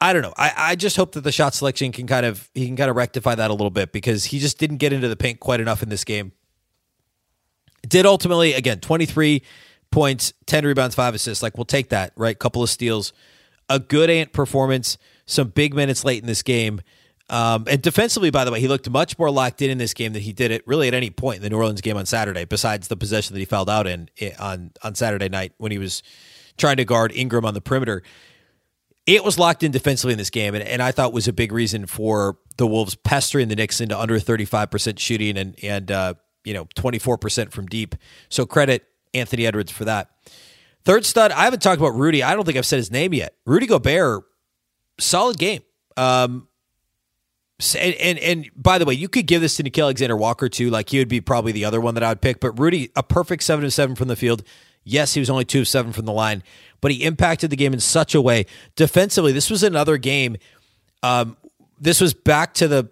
I 0.00 0.12
don't 0.12 0.20
know. 0.22 0.34
I, 0.36 0.52
I 0.56 0.76
just 0.76 0.96
hope 0.96 1.12
that 1.12 1.22
the 1.22 1.32
shot 1.32 1.54
selection 1.54 1.90
can 1.90 2.06
kind 2.06 2.26
of 2.26 2.50
he 2.52 2.66
can 2.66 2.76
kind 2.76 2.90
of 2.90 2.96
rectify 2.96 3.34
that 3.34 3.50
a 3.50 3.54
little 3.54 3.70
bit 3.70 3.92
because 3.92 4.26
he 4.26 4.38
just 4.38 4.58
didn't 4.58 4.76
get 4.76 4.92
into 4.92 5.08
the 5.08 5.16
paint 5.16 5.40
quite 5.40 5.60
enough 5.60 5.82
in 5.82 5.88
this 5.88 6.04
game. 6.04 6.32
Did 7.88 8.04
ultimately 8.04 8.52
again 8.52 8.80
23 8.80 9.42
points, 9.90 10.34
10 10.46 10.66
rebounds, 10.66 10.94
5 10.94 11.14
assists. 11.14 11.42
Like 11.42 11.56
we'll 11.56 11.64
take 11.64 11.88
that, 11.90 12.12
right? 12.16 12.38
Couple 12.38 12.62
of 12.62 12.68
steals. 12.68 13.12
A 13.70 13.78
good 13.78 14.10
ant 14.10 14.32
performance, 14.34 14.98
some 15.24 15.48
big 15.48 15.72
minutes 15.72 16.04
late 16.04 16.20
in 16.20 16.26
this 16.26 16.42
game. 16.42 16.82
Um, 17.30 17.64
and 17.68 17.80
defensively, 17.80 18.30
by 18.30 18.44
the 18.44 18.52
way, 18.52 18.60
he 18.60 18.68
looked 18.68 18.88
much 18.90 19.18
more 19.18 19.30
locked 19.30 19.62
in 19.62 19.70
in 19.70 19.78
this 19.78 19.94
game 19.94 20.12
than 20.12 20.22
he 20.22 20.32
did 20.32 20.50
it 20.50 20.66
really 20.66 20.88
at 20.88 20.94
any 20.94 21.10
point 21.10 21.36
in 21.36 21.42
the 21.42 21.50
New 21.50 21.56
Orleans 21.56 21.80
game 21.80 21.96
on 21.96 22.04
Saturday, 22.04 22.44
besides 22.44 22.88
the 22.88 22.96
possession 22.96 23.34
that 23.34 23.40
he 23.40 23.46
fouled 23.46 23.70
out 23.70 23.86
in 23.86 24.10
on 24.38 24.72
on 24.82 24.94
Saturday 24.94 25.28
night 25.28 25.52
when 25.56 25.72
he 25.72 25.78
was 25.78 26.02
trying 26.58 26.76
to 26.76 26.84
guard 26.84 27.12
Ingram 27.12 27.44
on 27.44 27.54
the 27.54 27.60
perimeter. 27.60 28.02
It 29.06 29.24
was 29.24 29.38
locked 29.38 29.62
in 29.62 29.70
defensively 29.70 30.12
in 30.12 30.18
this 30.18 30.30
game, 30.30 30.54
and, 30.54 30.64
and 30.64 30.82
I 30.82 30.90
thought 30.90 31.12
was 31.12 31.28
a 31.28 31.32
big 31.32 31.52
reason 31.52 31.86
for 31.86 32.38
the 32.56 32.66
Wolves 32.66 32.94
pestering 32.94 33.48
the 33.48 33.56
Knicks 33.56 33.80
into 33.80 33.98
under 33.98 34.18
thirty 34.18 34.44
five 34.44 34.70
percent 34.70 34.98
shooting 34.98 35.38
and 35.38 35.56
and 35.62 35.90
uh, 35.90 36.14
you 36.44 36.52
know 36.52 36.68
twenty 36.74 36.98
four 36.98 37.16
percent 37.16 37.52
from 37.52 37.66
deep. 37.66 37.94
So 38.28 38.44
credit 38.44 38.84
Anthony 39.14 39.46
Edwards 39.46 39.72
for 39.72 39.86
that. 39.86 40.10
Third 40.84 41.06
stud, 41.06 41.32
I 41.32 41.44
haven't 41.44 41.60
talked 41.60 41.80
about 41.80 41.94
Rudy. 41.94 42.22
I 42.22 42.34
don't 42.34 42.44
think 42.44 42.58
I've 42.58 42.66
said 42.66 42.76
his 42.76 42.90
name 42.90 43.14
yet. 43.14 43.34
Rudy 43.46 43.66
Gobert, 43.66 44.24
solid 45.00 45.38
game. 45.38 45.62
Um, 45.96 46.48
and, 47.78 47.94
and, 47.94 48.18
and 48.18 48.50
by 48.56 48.78
the 48.78 48.84
way, 48.84 48.94
you 48.94 49.08
could 49.08 49.26
give 49.26 49.40
this 49.40 49.56
to 49.56 49.62
Nickeil 49.62 49.84
Alexander 49.84 50.16
Walker 50.16 50.48
too. 50.48 50.70
Like 50.70 50.90
he 50.90 50.98
would 50.98 51.08
be 51.08 51.20
probably 51.20 51.52
the 51.52 51.64
other 51.64 51.80
one 51.80 51.94
that 51.94 52.02
I 52.02 52.10
would 52.10 52.20
pick. 52.20 52.40
But 52.40 52.58
Rudy, 52.58 52.90
a 52.96 53.02
perfect 53.02 53.42
seven 53.42 53.64
of 53.64 53.72
seven 53.72 53.94
from 53.94 54.08
the 54.08 54.16
field. 54.16 54.42
Yes, 54.82 55.14
he 55.14 55.20
was 55.20 55.30
only 55.30 55.44
two 55.44 55.60
of 55.60 55.68
seven 55.68 55.92
from 55.92 56.04
the 56.04 56.12
line, 56.12 56.42
but 56.80 56.90
he 56.90 57.04
impacted 57.04 57.50
the 57.50 57.56
game 57.56 57.72
in 57.72 57.80
such 57.80 58.14
a 58.14 58.20
way. 58.20 58.44
Defensively, 58.76 59.32
this 59.32 59.50
was 59.50 59.62
another 59.62 59.96
game. 59.96 60.36
Um, 61.02 61.36
this 61.80 62.00
was 62.00 62.12
back 62.12 62.54
to 62.54 62.68
the 62.68 62.90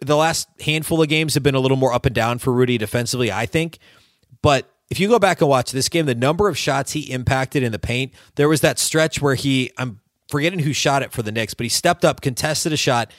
the 0.00 0.16
last 0.16 0.48
handful 0.60 1.02
of 1.02 1.08
games 1.08 1.34
have 1.34 1.42
been 1.42 1.54
a 1.54 1.60
little 1.60 1.76
more 1.76 1.92
up 1.92 2.06
and 2.06 2.14
down 2.14 2.38
for 2.38 2.52
Rudy 2.52 2.78
defensively, 2.78 3.30
I 3.30 3.46
think. 3.46 3.78
But 4.42 4.70
if 4.88 4.98
you 4.98 5.08
go 5.08 5.18
back 5.18 5.40
and 5.40 5.48
watch 5.48 5.72
this 5.72 5.88
game, 5.88 6.06
the 6.06 6.14
number 6.14 6.48
of 6.48 6.56
shots 6.56 6.92
he 6.92 7.12
impacted 7.12 7.62
in 7.62 7.70
the 7.70 7.78
paint, 7.78 8.14
there 8.36 8.48
was 8.48 8.62
that 8.62 8.78
stretch 8.78 9.20
where 9.20 9.34
he, 9.34 9.70
I'm 9.76 10.00
forgetting 10.28 10.60
who 10.60 10.72
shot 10.72 11.02
it 11.02 11.12
for 11.12 11.22
the 11.22 11.30
Knicks, 11.30 11.52
but 11.52 11.64
he 11.64 11.68
stepped 11.68 12.04
up, 12.04 12.22
contested 12.22 12.72
a 12.72 12.78
shot, 12.78 13.12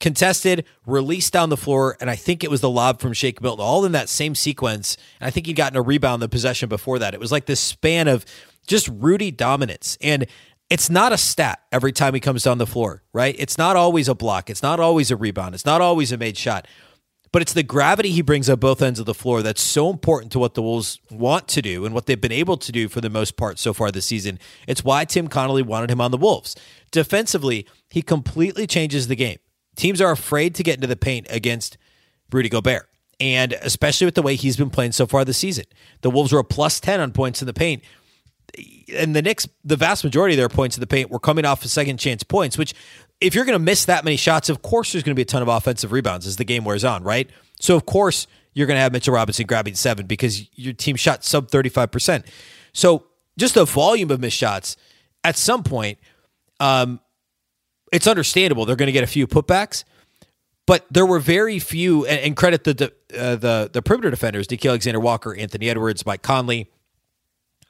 contested, 0.00 0.64
released 0.84 1.32
down 1.32 1.48
the 1.48 1.56
floor, 1.56 1.96
and 2.00 2.10
I 2.10 2.16
think 2.16 2.44
it 2.44 2.50
was 2.50 2.60
the 2.60 2.70
lob 2.70 3.00
from 3.00 3.12
Shake 3.12 3.40
Milton, 3.40 3.64
all 3.64 3.84
in 3.84 3.92
that 3.92 4.08
same 4.08 4.34
sequence. 4.34 4.96
And 5.20 5.26
I 5.26 5.30
think 5.30 5.46
he'd 5.46 5.54
gotten 5.54 5.76
a 5.76 5.82
rebound 5.82 6.22
the 6.22 6.28
possession 6.28 6.68
before 6.68 6.98
that. 6.98 7.14
It 7.14 7.20
was 7.20 7.32
like 7.32 7.46
this 7.46 7.60
span 7.60 8.08
of 8.08 8.24
just 8.66 8.88
Rudy 8.88 9.30
dominance. 9.30 9.96
And 10.00 10.26
it's 10.68 10.90
not 10.90 11.12
a 11.12 11.18
stat 11.18 11.60
every 11.70 11.92
time 11.92 12.14
he 12.14 12.20
comes 12.20 12.42
down 12.42 12.58
the 12.58 12.66
floor, 12.66 13.02
right? 13.12 13.36
It's 13.38 13.56
not 13.56 13.76
always 13.76 14.08
a 14.08 14.14
block. 14.14 14.50
It's 14.50 14.62
not 14.62 14.80
always 14.80 15.10
a 15.10 15.16
rebound. 15.16 15.54
It's 15.54 15.64
not 15.64 15.80
always 15.80 16.12
a 16.12 16.18
made 16.18 16.36
shot. 16.36 16.66
But 17.32 17.42
it's 17.42 17.52
the 17.52 17.62
gravity 17.62 18.10
he 18.10 18.22
brings 18.22 18.48
on 18.48 18.58
both 18.58 18.80
ends 18.80 18.98
of 18.98 19.06
the 19.06 19.14
floor 19.14 19.42
that's 19.42 19.60
so 19.60 19.90
important 19.90 20.32
to 20.32 20.38
what 20.38 20.54
the 20.54 20.62
Wolves 20.62 20.98
want 21.10 21.48
to 21.48 21.62
do 21.62 21.84
and 21.84 21.94
what 21.94 22.06
they've 22.06 22.20
been 22.20 22.32
able 22.32 22.56
to 22.56 22.72
do 22.72 22.88
for 22.88 23.00
the 23.00 23.10
most 23.10 23.36
part 23.36 23.58
so 23.58 23.74
far 23.74 23.90
this 23.90 24.06
season. 24.06 24.38
It's 24.66 24.84
why 24.84 25.04
Tim 25.04 25.28
Connolly 25.28 25.62
wanted 25.62 25.90
him 25.90 26.00
on 26.00 26.12
the 26.12 26.16
Wolves. 26.16 26.56
Defensively, 26.90 27.66
he 27.90 28.00
completely 28.00 28.66
changes 28.66 29.08
the 29.08 29.16
game. 29.16 29.38
Teams 29.76 30.00
are 30.00 30.10
afraid 30.10 30.54
to 30.56 30.62
get 30.62 30.76
into 30.76 30.86
the 30.86 30.96
paint 30.96 31.26
against 31.30 31.78
Rudy 32.32 32.48
Gobert. 32.48 32.88
And 33.18 33.52
especially 33.54 34.04
with 34.04 34.14
the 34.14 34.22
way 34.22 34.34
he's 34.34 34.56
been 34.56 34.68
playing 34.68 34.92
so 34.92 35.06
far 35.06 35.24
this 35.24 35.38
season. 35.38 35.64
The 36.02 36.10
Wolves 36.10 36.32
were 36.32 36.40
a 36.40 36.44
plus 36.44 36.80
10 36.80 37.00
on 37.00 37.12
points 37.12 37.40
in 37.40 37.46
the 37.46 37.54
paint 37.54 37.82
and 38.94 39.14
the 39.14 39.22
Knicks, 39.22 39.48
the 39.64 39.76
vast 39.76 40.04
majority 40.04 40.34
of 40.34 40.38
their 40.38 40.48
points 40.48 40.76
in 40.76 40.80
the 40.80 40.86
paint 40.86 41.10
were 41.10 41.18
coming 41.18 41.44
off 41.44 41.64
of 41.64 41.70
second 41.70 41.98
chance 41.98 42.22
points, 42.22 42.56
which 42.56 42.74
if 43.20 43.34
you're 43.34 43.44
going 43.44 43.58
to 43.58 43.64
miss 43.64 43.84
that 43.86 44.04
many 44.04 44.16
shots, 44.16 44.48
of 44.48 44.62
course 44.62 44.92
there's 44.92 45.02
going 45.02 45.14
to 45.14 45.16
be 45.16 45.22
a 45.22 45.26
ton 45.26 45.42
of 45.42 45.48
offensive 45.48 45.92
rebounds 45.92 46.26
as 46.26 46.36
the 46.36 46.44
game 46.44 46.64
wears 46.64 46.84
on, 46.84 47.02
right? 47.02 47.28
So 47.60 47.76
of 47.76 47.86
course 47.86 48.26
you're 48.54 48.66
going 48.66 48.76
to 48.76 48.80
have 48.80 48.92
Mitchell 48.92 49.14
Robinson 49.14 49.46
grabbing 49.46 49.74
seven 49.74 50.06
because 50.06 50.48
your 50.58 50.72
team 50.72 50.96
shot 50.96 51.24
sub 51.24 51.50
35%. 51.50 52.24
So 52.72 53.06
just 53.38 53.54
the 53.54 53.64
volume 53.64 54.10
of 54.10 54.20
missed 54.20 54.36
shots 54.36 54.76
at 55.24 55.36
some 55.36 55.62
point, 55.62 55.98
um, 56.60 57.00
it's 57.92 58.06
understandable 58.06 58.64
they're 58.64 58.76
going 58.76 58.86
to 58.86 58.92
get 58.92 59.04
a 59.04 59.08
few 59.08 59.26
putbacks, 59.26 59.84
but 60.66 60.86
there 60.90 61.06
were 61.06 61.20
very 61.20 61.58
few. 61.58 62.06
And, 62.06 62.20
and 62.20 62.36
credit 62.36 62.64
the 62.64 62.92
uh, 63.16 63.36
the 63.36 63.70
the 63.72 63.82
perimeter 63.82 64.10
defenders: 64.10 64.48
Nickeil 64.48 64.70
Alexander 64.70 65.00
Walker, 65.00 65.34
Anthony 65.34 65.68
Edwards, 65.68 66.04
Mike 66.04 66.22
Conley, 66.22 66.70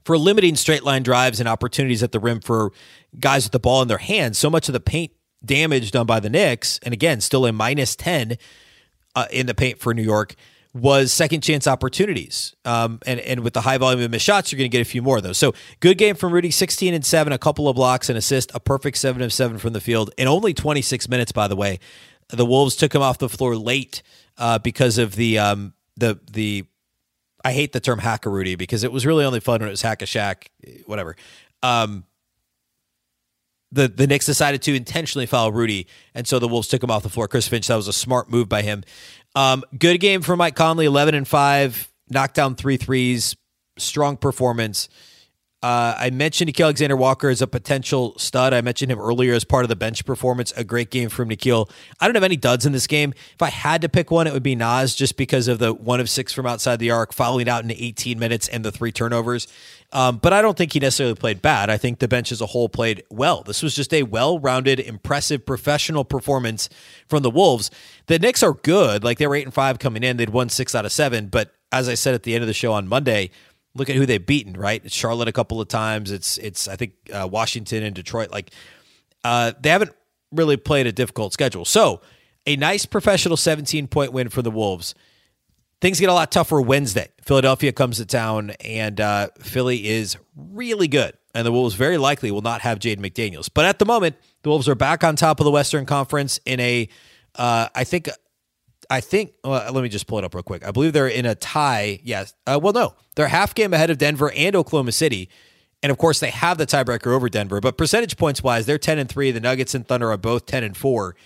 for 0.05 0.17
limiting 0.17 0.57
straight 0.57 0.85
line 0.85 1.03
drives 1.03 1.41
and 1.41 1.49
opportunities 1.49 2.03
at 2.03 2.13
the 2.13 2.21
rim 2.21 2.41
for 2.41 2.73
guys 3.19 3.45
with 3.45 3.53
the 3.53 3.59
ball 3.59 3.83
in 3.83 3.89
their 3.89 3.99
hands. 3.99 4.39
So 4.39 4.49
much 4.49 4.69
of 4.69 4.73
the 4.73 4.81
paint 4.81 5.13
damage 5.45 5.91
done 5.91 6.07
by 6.07 6.21
the 6.21 6.31
Knicks, 6.31 6.79
and 6.83 6.95
again, 6.95 7.21
still 7.21 7.47
a 7.47 7.53
minus 7.53 7.97
10 7.97 8.37
uh, 9.15 9.27
in 9.31 9.47
the 9.47 9.55
paint 9.55 9.79
for 9.79 9.95
New 9.95 10.03
York, 10.03 10.35
was 10.77 11.13
second 11.13 11.43
chance 11.43 11.67
opportunities. 11.67 12.55
Um, 12.65 13.01
and, 13.07 13.19
and 13.21 13.41
with 13.41 13.55
the 13.55 13.63
high 13.63 13.79
volume 13.79 14.03
of 14.03 14.11
missed 14.11 14.25
shots, 14.25 14.53
you're 14.53 14.59
going 14.59 14.71
to 14.71 14.77
get 14.77 14.83
a 14.83 14.89
few 14.89 15.03
more 15.03 15.17
of 15.17 15.23
those. 15.23 15.39
So 15.39 15.55
good 15.81 15.99
game 15.99 16.15
from 16.15 16.33
Rudy, 16.33 16.51
16 16.51 16.95
and 16.95 17.05
7, 17.05 17.33
a 17.33 17.39
couple 17.39 17.69
of 17.69 17.77
blocks 17.77 18.09
and 18.09 18.19
assist, 18.19 18.51
a 18.55 18.61
perfect 18.61 18.99
7 18.99 19.23
of 19.23 19.33
7 19.33 19.59
from 19.59 19.73
the 19.73 19.81
field 19.81 20.11
in 20.19 20.29
only 20.29 20.55
26 20.55 21.09
minutes, 21.09 21.33
by 21.33 21.49
the 21.49 21.57
way. 21.57 21.79
The 22.29 22.45
Wolves 22.45 22.77
took 22.77 22.95
him 22.95 23.03
off 23.03 23.19
the 23.19 23.29
floor 23.29 23.57
late 23.57 24.03
uh, 24.37 24.59
because 24.59 24.99
of 24.99 25.15
the 25.15 25.39
um, 25.39 25.75
the 25.97 26.19
the 26.33 26.65
I 27.45 27.53
hate 27.53 27.73
the 27.73 27.79
term 27.79 28.01
hack 28.01 28.27
a 28.27 28.31
Rudy 28.31 28.57
because 28.57 28.83
it 28.83 28.91
was 28.91 29.07
really 29.07 29.25
only 29.25 29.39
fun 29.39 29.61
when 29.61 29.69
it 29.69 29.71
was 29.71 29.83
hack 29.83 30.03
a 30.03 30.07
Shaq, 30.07 30.49
whatever. 30.87 31.15
Um, 31.63 32.05
the 33.71 33.89
the 33.89 34.07
Knicks 34.07 34.27
decided 34.27 34.63
to 34.63 34.75
intentionally 34.75 35.27
foul 35.27 35.53
Rudy, 35.53 35.87
and 36.15 36.27
so 36.27 36.39
the 36.39 36.49
Wolves 36.49 36.69
took 36.69 36.83
him 36.83 36.91
off 36.91 37.03
the 37.03 37.09
floor. 37.09 37.29
Chris 37.29 37.47
Finch, 37.47 37.69
that 37.69 37.77
was 37.77 37.89
a 37.89 37.93
smart 37.93 38.31
move 38.31 38.49
by 38.49 38.63
him. 38.63 38.83
Um, 39.37 39.63
good 39.79 40.01
game 40.01 40.23
for 40.23 40.35
Mike 40.35 40.57
Conley, 40.57 40.87
eleven 40.87 41.15
and 41.15 41.29
five, 41.29 41.93
knocked 42.09 42.35
down 42.35 42.55
three 42.57 42.79
threes, 42.79 43.37
strong 43.79 44.17
performance. 44.17 44.89
Uh, 45.63 45.95
I 45.99 46.11
mentioned 46.11 46.51
Nickeil 46.51 46.65
Alexander 46.65 46.97
Walker 46.97 47.31
as 47.31 47.41
a 47.41 47.47
potential 47.47 48.17
stud. 48.19 48.53
I 48.53 48.61
mentioned 48.61 48.93
him 48.93 49.01
earlier 49.01 49.33
as 49.33 49.43
part 49.43 49.65
of 49.65 49.71
the 49.71 49.77
bench 49.77 50.05
performance. 50.05 50.53
A 50.55 50.63
great 50.63 50.91
game 50.91 51.09
from 51.09 51.31
Nickeil. 51.31 51.71
I 51.99 52.07
don't 52.07 52.15
have 52.15 52.23
any 52.23 52.37
duds 52.37 52.67
in 52.67 52.73
this 52.73 52.87
game. 52.87 53.15
If 53.35 53.41
I 53.41 53.49
had 53.49 53.81
to 53.81 53.89
pick 53.89 54.11
one, 54.11 54.27
it 54.27 54.35
would 54.35 54.43
be 54.43 54.55
Naz 54.55 54.95
just 54.95 55.17
because 55.17 55.49
of 55.49 55.59
the 55.59 55.73
one 55.73 55.99
of 55.99 56.11
six 56.11 56.33
from 56.33 56.47
outside 56.47 56.79
the 56.79 56.91
arc, 56.91 57.15
following 57.15 57.49
out 57.49 57.65
in 57.65 57.71
18 57.71 58.19
minutes 58.19 58.49
and 58.49 58.65
the 58.65 58.71
three 58.71 58.93
turnovers. 58.93 59.49
Um, 59.93 60.19
but 60.19 60.33
I 60.35 60.43
don't 60.43 60.59
think 60.59 60.75
he 60.75 60.79
necessarily 60.79 61.15
played 61.15 61.41
bad. 61.41 61.71
I 61.71 61.79
think 61.79 62.01
the 62.01 62.09
bench 62.09 62.33
as 62.33 62.43
a 62.43 62.47
whole 62.47 62.69
played 62.69 63.03
well. 63.09 63.43
This 63.43 63.63
was 63.63 63.75
just 63.75 63.95
a 63.95 64.03
well 64.03 64.39
rounded, 64.39 64.79
impressive, 64.79 65.47
professional 65.47 66.05
performance 66.05 66.69
from 67.09 67.23
the 67.23 67.31
Wolves. 67.31 67.71
The 68.07 68.19
Knicks 68.19 68.43
are 68.43 68.53
good. 68.53 69.03
Like 69.03 69.17
they 69.19 69.27
were 69.27 69.37
eight 69.37 69.47
and 69.47 69.55
five 69.55 69.79
coming 69.79 70.03
in. 70.03 70.19
They'd 70.19 70.31
won 70.31 70.51
six 70.51 70.75
out 70.75 70.85
of 70.85 70.93
seven. 70.93 71.29
But 71.29 71.55
as 71.73 71.89
I 71.89 71.95
said 71.95 72.15
at 72.15 72.23
the 72.25 72.35
end 72.35 72.43
of 72.43 72.49
the 72.49 72.55
show 72.55 72.73
on 72.73 72.89
Monday, 72.89 73.31
look 73.77 73.91
at 73.91 73.97
who 73.97 74.07
they've 74.07 74.25
beaten, 74.25 74.55
right? 74.55 74.81
It's 74.85 74.95
Charlotte 74.95 75.29
a 75.29 75.33
couple 75.33 75.61
of 75.61 75.69
times. 75.69 76.11
It's 76.11 76.39
it's 76.39 76.69
I 76.69 76.77
think 76.77 76.93
uh, 77.13 77.29
Washington 77.31 77.83
and 77.83 77.95
Detroit. 77.95 78.31
Like 78.31 78.51
uh, 79.25 79.53
they 79.61 79.71
haven't 79.71 79.93
really 80.33 80.57
played 80.57 80.87
a 80.87 80.93
difficult 80.93 81.33
schedule. 81.33 81.65
So 81.65 82.01
a 82.47 82.57
nice 82.57 82.87
professional 82.87 83.37
17 83.37 83.89
point 83.89 84.13
win 84.13 84.29
for 84.29 84.43
the 84.43 84.51
Wolves. 84.51 84.95
Things 85.81 86.01
get 86.01 86.09
a 86.09 86.15
lot 86.15 86.31
tougher 86.33 86.61
Wednesday. 86.61 87.09
Philadelphia 87.23 87.71
comes 87.71 87.99
to 87.99 88.07
town, 88.07 88.53
and 88.61 88.99
uh, 88.99 89.29
Philly 89.41 89.87
is 89.87 90.17
really 90.35 90.89
good. 90.89 91.13
And 91.35 91.47
the 91.47 91.53
Wolves 91.53 91.75
very 91.75 91.99
likely 91.99 92.31
will 92.31 92.41
not 92.41 92.63
have 92.63 92.79
Jaden 92.79 93.01
McDaniels. 93.01 93.51
But 93.53 93.67
at 93.67 93.79
the 93.79 93.85
moment, 93.85 94.17
the 94.43 94.49
Wolves 94.49 94.71
are 94.71 94.75
back 94.75 95.05
on 95.05 95.17
top 95.17 95.39
of 95.39 95.45
the 95.45 95.51
Western 95.51 95.85
Conference 95.85 96.41
in 96.47 96.61
a, 96.61 96.89
uh, 97.35 97.69
I 97.75 97.85
think, 97.85 98.09
I 98.91 99.01
think. 99.01 99.33
Well, 99.45 99.73
let 99.73 99.83
me 99.83 99.89
just 99.89 100.07
pull 100.07 100.19
it 100.19 100.25
up 100.25 100.35
real 100.35 100.43
quick. 100.43 100.67
I 100.67 100.71
believe 100.71 100.93
they're 100.93 101.09
in 101.09 101.27
a 101.27 101.35
tie. 101.35 102.01
Yes. 102.03 102.35
Uh, 102.47 102.59
well, 102.63 102.73
no, 102.73 102.95
they're 103.15 103.29
half 103.29 103.55
game 103.55 103.73
ahead 103.73 103.91
of 103.91 103.99
Denver 103.99 104.33
and 104.33 104.55
Oklahoma 104.55 104.93
City, 104.93 105.29
and 105.83 105.91
of 105.91 105.99
course 105.99 106.21
they 106.21 106.31
have 106.31 106.59
the 106.59 106.67
tiebreaker 106.67 107.09
over 107.09 107.29
Denver. 107.29 107.61
But 107.61 107.77
percentage 107.77 108.17
points 108.17 108.43
wise, 108.43 108.67
they're 108.67 108.79
ten 108.79 108.99
and 108.99 109.09
three. 109.09 109.31
The 109.31 109.41
Nuggets 109.41 109.75
and 109.75 109.87
Thunder 109.87 110.11
are 110.11 110.17
both 110.17 110.47
ten 110.47 110.65
and 110.65 110.77
four. 110.77 111.17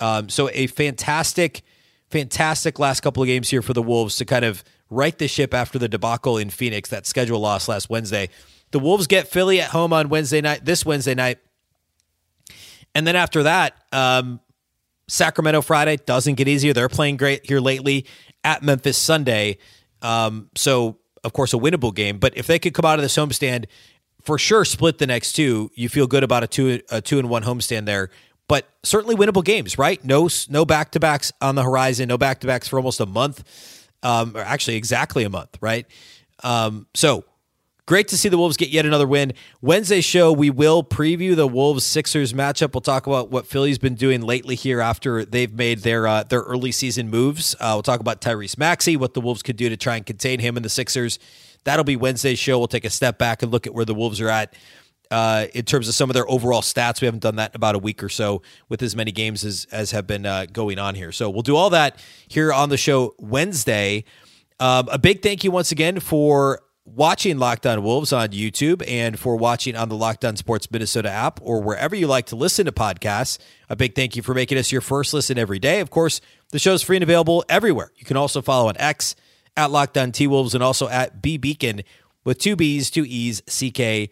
Um, 0.00 0.28
so 0.28 0.50
a 0.52 0.66
fantastic, 0.66 1.62
fantastic 2.10 2.78
last 2.78 3.00
couple 3.00 3.22
of 3.22 3.26
games 3.26 3.48
here 3.48 3.62
for 3.62 3.72
the 3.72 3.82
Wolves 3.82 4.16
to 4.16 4.24
kind 4.24 4.44
of 4.44 4.62
right 4.90 5.16
the 5.18 5.28
ship 5.28 5.54
after 5.54 5.78
the 5.78 5.88
debacle 5.88 6.38
in 6.38 6.50
Phoenix, 6.50 6.90
that 6.90 7.06
schedule 7.06 7.40
loss 7.40 7.68
last 7.68 7.90
Wednesday. 7.90 8.28
The 8.72 8.78
Wolves 8.78 9.06
get 9.06 9.28
Philly 9.28 9.60
at 9.60 9.70
home 9.70 9.92
on 9.92 10.08
Wednesday 10.08 10.40
night, 10.40 10.64
this 10.64 10.84
Wednesday 10.84 11.14
night. 11.14 11.38
And 12.94 13.06
then 13.06 13.16
after 13.16 13.42
that, 13.44 13.74
um, 13.92 14.40
Sacramento 15.08 15.62
Friday 15.62 15.96
doesn't 15.96 16.34
get 16.34 16.48
easier. 16.48 16.72
They're 16.72 16.88
playing 16.88 17.16
great 17.16 17.46
here 17.46 17.60
lately 17.60 18.06
at 18.44 18.62
Memphis 18.62 18.98
Sunday. 18.98 19.58
Um, 20.02 20.50
so, 20.56 20.98
of 21.24 21.32
course, 21.32 21.54
a 21.54 21.56
winnable 21.56 21.94
game. 21.94 22.18
But 22.18 22.36
if 22.36 22.46
they 22.46 22.58
could 22.58 22.74
come 22.74 22.84
out 22.84 22.98
of 22.98 23.02
this 23.02 23.16
homestand, 23.16 23.66
for 24.22 24.38
sure, 24.38 24.64
split 24.64 24.98
the 24.98 25.06
next 25.06 25.32
two. 25.32 25.70
You 25.74 25.88
feel 25.88 26.06
good 26.06 26.24
about 26.24 26.42
a 26.42 26.46
two 26.48 26.80
a 26.90 27.00
two 27.00 27.18
and 27.18 27.28
one 27.28 27.44
homestand 27.44 27.86
there. 27.86 28.10
But 28.48 28.68
certainly 28.82 29.16
winnable 29.16 29.44
games, 29.44 29.78
right? 29.78 30.04
No 30.04 30.28
no 30.48 30.64
back 30.64 30.92
to 30.92 31.00
backs 31.00 31.32
on 31.40 31.54
the 31.54 31.62
horizon. 31.62 32.08
No 32.08 32.18
back 32.18 32.40
to 32.40 32.46
backs 32.46 32.68
for 32.68 32.76
almost 32.78 33.00
a 33.00 33.06
month. 33.06 33.88
Um, 34.02 34.36
or 34.36 34.40
actually, 34.40 34.76
exactly 34.76 35.24
a 35.24 35.30
month, 35.30 35.56
right? 35.60 35.86
Um, 36.42 36.86
so 36.94 37.24
Great 37.86 38.08
to 38.08 38.18
see 38.18 38.28
the 38.28 38.36
Wolves 38.36 38.56
get 38.56 38.70
yet 38.70 38.84
another 38.84 39.06
win. 39.06 39.32
Wednesday 39.60 40.00
show, 40.00 40.32
we 40.32 40.50
will 40.50 40.82
preview 40.82 41.36
the 41.36 41.46
Wolves 41.46 41.84
Sixers 41.84 42.32
matchup. 42.32 42.74
We'll 42.74 42.80
talk 42.80 43.06
about 43.06 43.30
what 43.30 43.46
Philly's 43.46 43.78
been 43.78 43.94
doing 43.94 44.22
lately 44.22 44.56
here 44.56 44.80
after 44.80 45.24
they've 45.24 45.52
made 45.52 45.82
their 45.82 46.08
uh, 46.08 46.24
their 46.24 46.40
early 46.40 46.72
season 46.72 47.08
moves. 47.08 47.54
Uh, 47.60 47.70
we'll 47.74 47.84
talk 47.84 48.00
about 48.00 48.20
Tyrese 48.20 48.58
Maxey, 48.58 48.96
what 48.96 49.14
the 49.14 49.20
Wolves 49.20 49.40
could 49.40 49.54
do 49.54 49.68
to 49.68 49.76
try 49.76 49.94
and 49.94 50.04
contain 50.04 50.40
him 50.40 50.56
and 50.56 50.64
the 50.64 50.68
Sixers. 50.68 51.20
That'll 51.62 51.84
be 51.84 51.94
Wednesday's 51.94 52.40
show. 52.40 52.58
We'll 52.58 52.66
take 52.66 52.84
a 52.84 52.90
step 52.90 53.18
back 53.18 53.44
and 53.44 53.52
look 53.52 53.68
at 53.68 53.74
where 53.74 53.84
the 53.84 53.94
Wolves 53.94 54.20
are 54.20 54.30
at 54.30 54.54
uh, 55.12 55.46
in 55.54 55.64
terms 55.64 55.86
of 55.86 55.94
some 55.94 56.10
of 56.10 56.14
their 56.14 56.28
overall 56.28 56.62
stats. 56.62 57.00
We 57.00 57.04
haven't 57.04 57.22
done 57.22 57.36
that 57.36 57.52
in 57.52 57.56
about 57.56 57.76
a 57.76 57.78
week 57.78 58.02
or 58.02 58.08
so 58.08 58.42
with 58.68 58.82
as 58.82 58.96
many 58.96 59.12
games 59.12 59.44
as, 59.44 59.64
as 59.70 59.92
have 59.92 60.08
been 60.08 60.26
uh, 60.26 60.46
going 60.52 60.80
on 60.80 60.96
here. 60.96 61.12
So 61.12 61.30
we'll 61.30 61.42
do 61.42 61.54
all 61.54 61.70
that 61.70 62.00
here 62.26 62.52
on 62.52 62.68
the 62.68 62.76
show 62.76 63.14
Wednesday. 63.20 64.04
Um, 64.58 64.88
a 64.90 64.98
big 64.98 65.22
thank 65.22 65.44
you 65.44 65.52
once 65.52 65.70
again 65.70 66.00
for 66.00 66.62
watching 66.96 67.38
Locked 67.38 67.66
On 67.66 67.82
Wolves 67.82 68.10
on 68.10 68.30
YouTube 68.30 68.82
and 68.88 69.18
for 69.18 69.36
watching 69.36 69.76
on 69.76 69.90
the 69.90 69.94
Locked 69.94 70.24
On 70.24 70.34
Sports 70.34 70.70
Minnesota 70.70 71.10
app 71.10 71.38
or 71.42 71.60
wherever 71.60 71.94
you 71.94 72.06
like 72.06 72.24
to 72.26 72.36
listen 72.36 72.64
to 72.64 72.72
podcasts. 72.72 73.38
A 73.68 73.76
big 73.76 73.94
thank 73.94 74.16
you 74.16 74.22
for 74.22 74.32
making 74.32 74.56
us 74.56 74.72
your 74.72 74.80
first 74.80 75.12
listen 75.12 75.38
every 75.38 75.58
day. 75.58 75.80
Of 75.80 75.90
course, 75.90 76.22
the 76.52 76.58
show 76.58 76.72
is 76.72 76.82
free 76.82 76.96
and 76.96 77.02
available 77.02 77.44
everywhere. 77.50 77.92
You 77.96 78.06
can 78.06 78.16
also 78.16 78.40
follow 78.40 78.68
on 78.68 78.78
X 78.78 79.14
at 79.58 79.70
Locked 79.70 79.98
On 79.98 80.10
T 80.10 80.26
Wolves 80.26 80.54
and 80.54 80.64
also 80.64 80.88
at 80.88 81.20
B 81.20 81.38
Beecken 81.38 81.84
with 82.24 82.38
two 82.38 82.56
B's, 82.56 82.90
two 82.90 83.04
E's, 83.06 83.42
C 83.46 83.70
K 83.70 84.08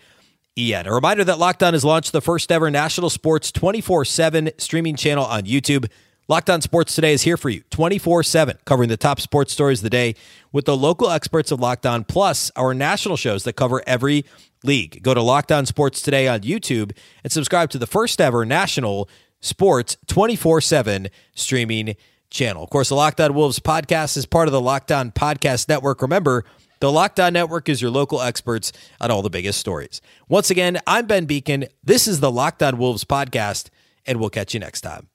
E 0.58 0.74
N. 0.74 0.86
A 0.86 0.92
reminder 0.92 1.24
that 1.24 1.38
Locked 1.38 1.62
On 1.62 1.72
has 1.72 1.86
launched 1.86 2.12
the 2.12 2.20
first 2.20 2.52
ever 2.52 2.70
national 2.70 3.08
sports 3.08 3.50
24 3.50 4.04
7 4.04 4.50
streaming 4.58 4.96
channel 4.96 5.24
on 5.24 5.44
YouTube. 5.44 5.90
Locked 6.26 6.48
On 6.48 6.62
Sports 6.62 6.94
Today 6.94 7.12
is 7.12 7.22
here 7.22 7.36
for 7.36 7.50
you 7.50 7.62
24 7.70 8.22
7, 8.22 8.56
covering 8.64 8.88
the 8.88 8.96
top 8.96 9.20
sports 9.20 9.52
stories 9.52 9.80
of 9.80 9.82
the 9.82 9.90
day 9.90 10.14
with 10.52 10.64
the 10.64 10.74
local 10.74 11.10
experts 11.10 11.50
of 11.50 11.60
Locked 11.60 11.84
On, 11.84 12.02
plus 12.02 12.50
our 12.56 12.72
national 12.72 13.18
shows 13.18 13.44
that 13.44 13.54
cover 13.54 13.82
every 13.86 14.24
league. 14.62 15.02
Go 15.02 15.12
to 15.12 15.20
Locked 15.20 15.52
On 15.52 15.66
Sports 15.66 16.00
Today 16.00 16.26
on 16.26 16.40
YouTube 16.40 16.96
and 17.22 17.30
subscribe 17.30 17.68
to 17.70 17.78
the 17.78 17.86
first 17.86 18.22
ever 18.22 18.46
national 18.46 19.06
sports 19.40 19.98
24 20.06 20.62
7 20.62 21.08
streaming 21.34 21.94
channel. 22.30 22.64
Of 22.64 22.70
course, 22.70 22.88
the 22.88 22.94
Locked 22.94 23.20
On 23.20 23.34
Wolves 23.34 23.58
podcast 23.58 24.16
is 24.16 24.24
part 24.24 24.48
of 24.48 24.52
the 24.52 24.62
Locked 24.62 24.92
On 24.92 25.12
Podcast 25.12 25.68
Network. 25.68 26.00
Remember, 26.00 26.46
the 26.80 26.90
Locked 26.90 27.20
On 27.20 27.34
Network 27.34 27.68
is 27.68 27.82
your 27.82 27.90
local 27.90 28.22
experts 28.22 28.72
on 28.98 29.10
all 29.10 29.20
the 29.20 29.28
biggest 29.28 29.60
stories. 29.60 30.00
Once 30.26 30.48
again, 30.48 30.78
I'm 30.86 31.06
Ben 31.06 31.26
Beecken. 31.26 31.68
This 31.82 32.08
is 32.08 32.20
the 32.20 32.32
Locked 32.32 32.62
On 32.62 32.78
Wolves 32.78 33.04
podcast, 33.04 33.68
and 34.06 34.18
we'll 34.18 34.30
catch 34.30 34.54
you 34.54 34.60
next 34.60 34.80
time. 34.80 35.08